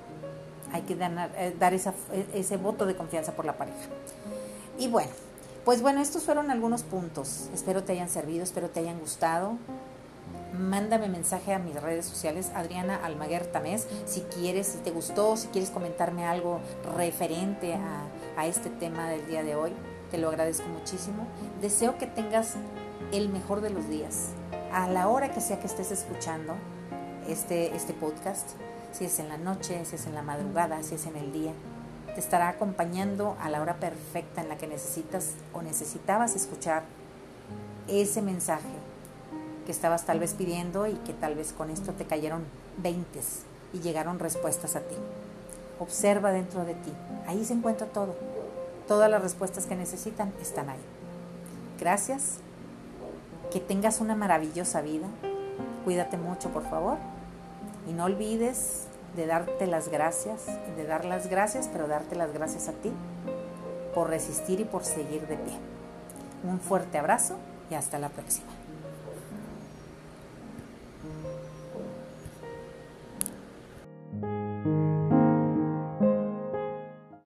hay 0.78 0.84
que 0.84 0.94
eh, 0.94 1.56
dar, 1.60 1.74
esa, 1.74 1.94
ese 2.34 2.58
voto 2.58 2.86
de 2.86 2.96
confianza 2.96 3.34
por 3.34 3.46
la 3.46 3.58
pareja. 3.58 3.78
Y 4.78 4.88
bueno, 4.88 5.12
pues 5.66 5.82
bueno, 5.82 6.02
estos 6.02 6.24
fueron 6.24 6.52
algunos 6.52 6.84
puntos. 6.84 7.50
Espero 7.54 7.84
te 7.84 7.94
hayan 7.94 8.10
servido, 8.10 8.44
espero 8.44 8.70
te 8.70 8.80
hayan 8.80 9.00
gustado. 9.00 9.58
Mándame 10.58 11.10
mensaje 11.10 11.54
a 11.54 11.60
mis 11.60 11.76
redes 11.82 12.06
sociales, 12.06 12.52
Adriana 12.56 12.96
Almaguer 13.04 13.46
Tamés, 13.48 13.86
si 14.06 14.22
quieres, 14.22 14.68
si 14.68 14.78
te 14.78 14.92
gustó, 14.92 15.36
si 15.36 15.48
quieres 15.50 15.70
comentarme 15.70 16.26
algo 16.26 16.62
referente 16.96 17.74
a, 17.74 18.06
a 18.38 18.48
este 18.48 18.70
tema 18.70 19.10
del 19.10 19.28
día 19.28 19.44
de 19.44 19.56
hoy. 19.56 19.74
Te 20.10 20.18
lo 20.18 20.30
agradezco 20.30 20.68
muchísimo. 20.70 21.28
Deseo 21.62 21.98
que 21.98 22.08
tengas 22.08 22.56
el 23.12 23.30
mejor 23.30 23.62
de 23.62 23.70
los 23.70 23.90
días, 23.90 24.30
a 24.72 24.88
la 24.88 25.10
hora 25.10 25.32
que 25.32 25.42
sea 25.42 25.60
que 25.60 25.68
estés 25.68 25.92
escuchando 25.92 26.56
este, 27.28 27.76
este 27.76 27.94
podcast 27.94 28.52
si 28.91 29.06
es 29.06 29.19
en 29.19 29.30
la 29.30 29.38
noche, 29.38 29.84
si 29.86 29.95
es 29.95 30.06
en 30.06 30.15
la 30.15 30.21
madrugada, 30.21 30.82
si 30.84 30.95
es 30.95 31.06
en 31.06 31.15
el 31.15 31.32
día. 31.32 31.54
Te 32.13 32.19
estará 32.19 32.50
acompañando 32.50 33.38
a 33.39 33.50
la 33.50 33.62
hora 33.62 33.76
perfecta 33.76 34.41
en 34.41 34.50
la 34.50 34.58
que 34.58 34.67
necesitas 34.67 35.34
o 35.54 35.62
necesitabas 35.62 36.36
escuchar 36.36 36.84
ese 37.88 38.21
mensaje 38.21 38.67
que 39.65 39.71
estabas 39.71 40.06
tal 40.06 40.19
vez 40.19 40.34
pidiendo 40.34 40.88
y 40.88 40.93
que 40.93 41.13
tal 41.13 41.36
vez 41.36 41.54
con 41.54 41.69
esto 41.69 41.91
te 41.93 42.06
cayeron 42.06 42.45
veintes 42.78 43.41
y 43.73 43.80
llegaron 43.80 44.17
respuestas 44.17 44.76
a 44.76 44.80
ti. 44.80 44.95
Observa 45.80 46.32
dentro 46.32 46.65
de 46.65 46.73
ti. 46.73 46.93
Ahí 47.28 47.43
se 47.45 47.54
encuentra 47.54 47.88
todo. 47.88 48.15
Todas 48.88 49.12
las 49.12 49.21
respuestas 49.21 49.65
que 49.65 49.76
necesitan 49.76 50.34
están 50.41 50.69
ahí. 50.69 50.80
Gracias. 51.80 52.38
Que 53.52 53.60
tengas 53.60 54.02
una 54.02 54.15
maravillosa 54.15 54.82
vida. 54.82 55.08
Cuídate 55.84 56.17
mucho, 56.17 56.50
por 56.50 56.63
favor. 56.63 56.97
Y 57.88 57.93
no 57.93 58.06
olvides 58.06 58.88
de 59.15 59.26
darte 59.26 59.65
las 59.67 59.89
gracias, 59.89 60.45
de 60.76 60.86
dar 60.86 61.06
las 61.06 61.28
gracias, 61.28 61.69
pero 61.71 61.88
darte 61.88 62.15
las 62.15 62.34
gracias 62.34 62.67
a 62.67 62.73
ti 62.73 62.91
por 63.93 64.10
resistir 64.10 64.60
y 64.60 64.65
por 64.65 64.84
seguir 64.84 65.28
de 65.28 65.38
pie. 65.38 65.58
Un 66.43 66.60
fuerte 66.60 66.97
abrazo 66.97 67.38
y 67.71 67.76
hasta 67.76 67.97
la 67.97 68.10
próxima. 68.10 68.57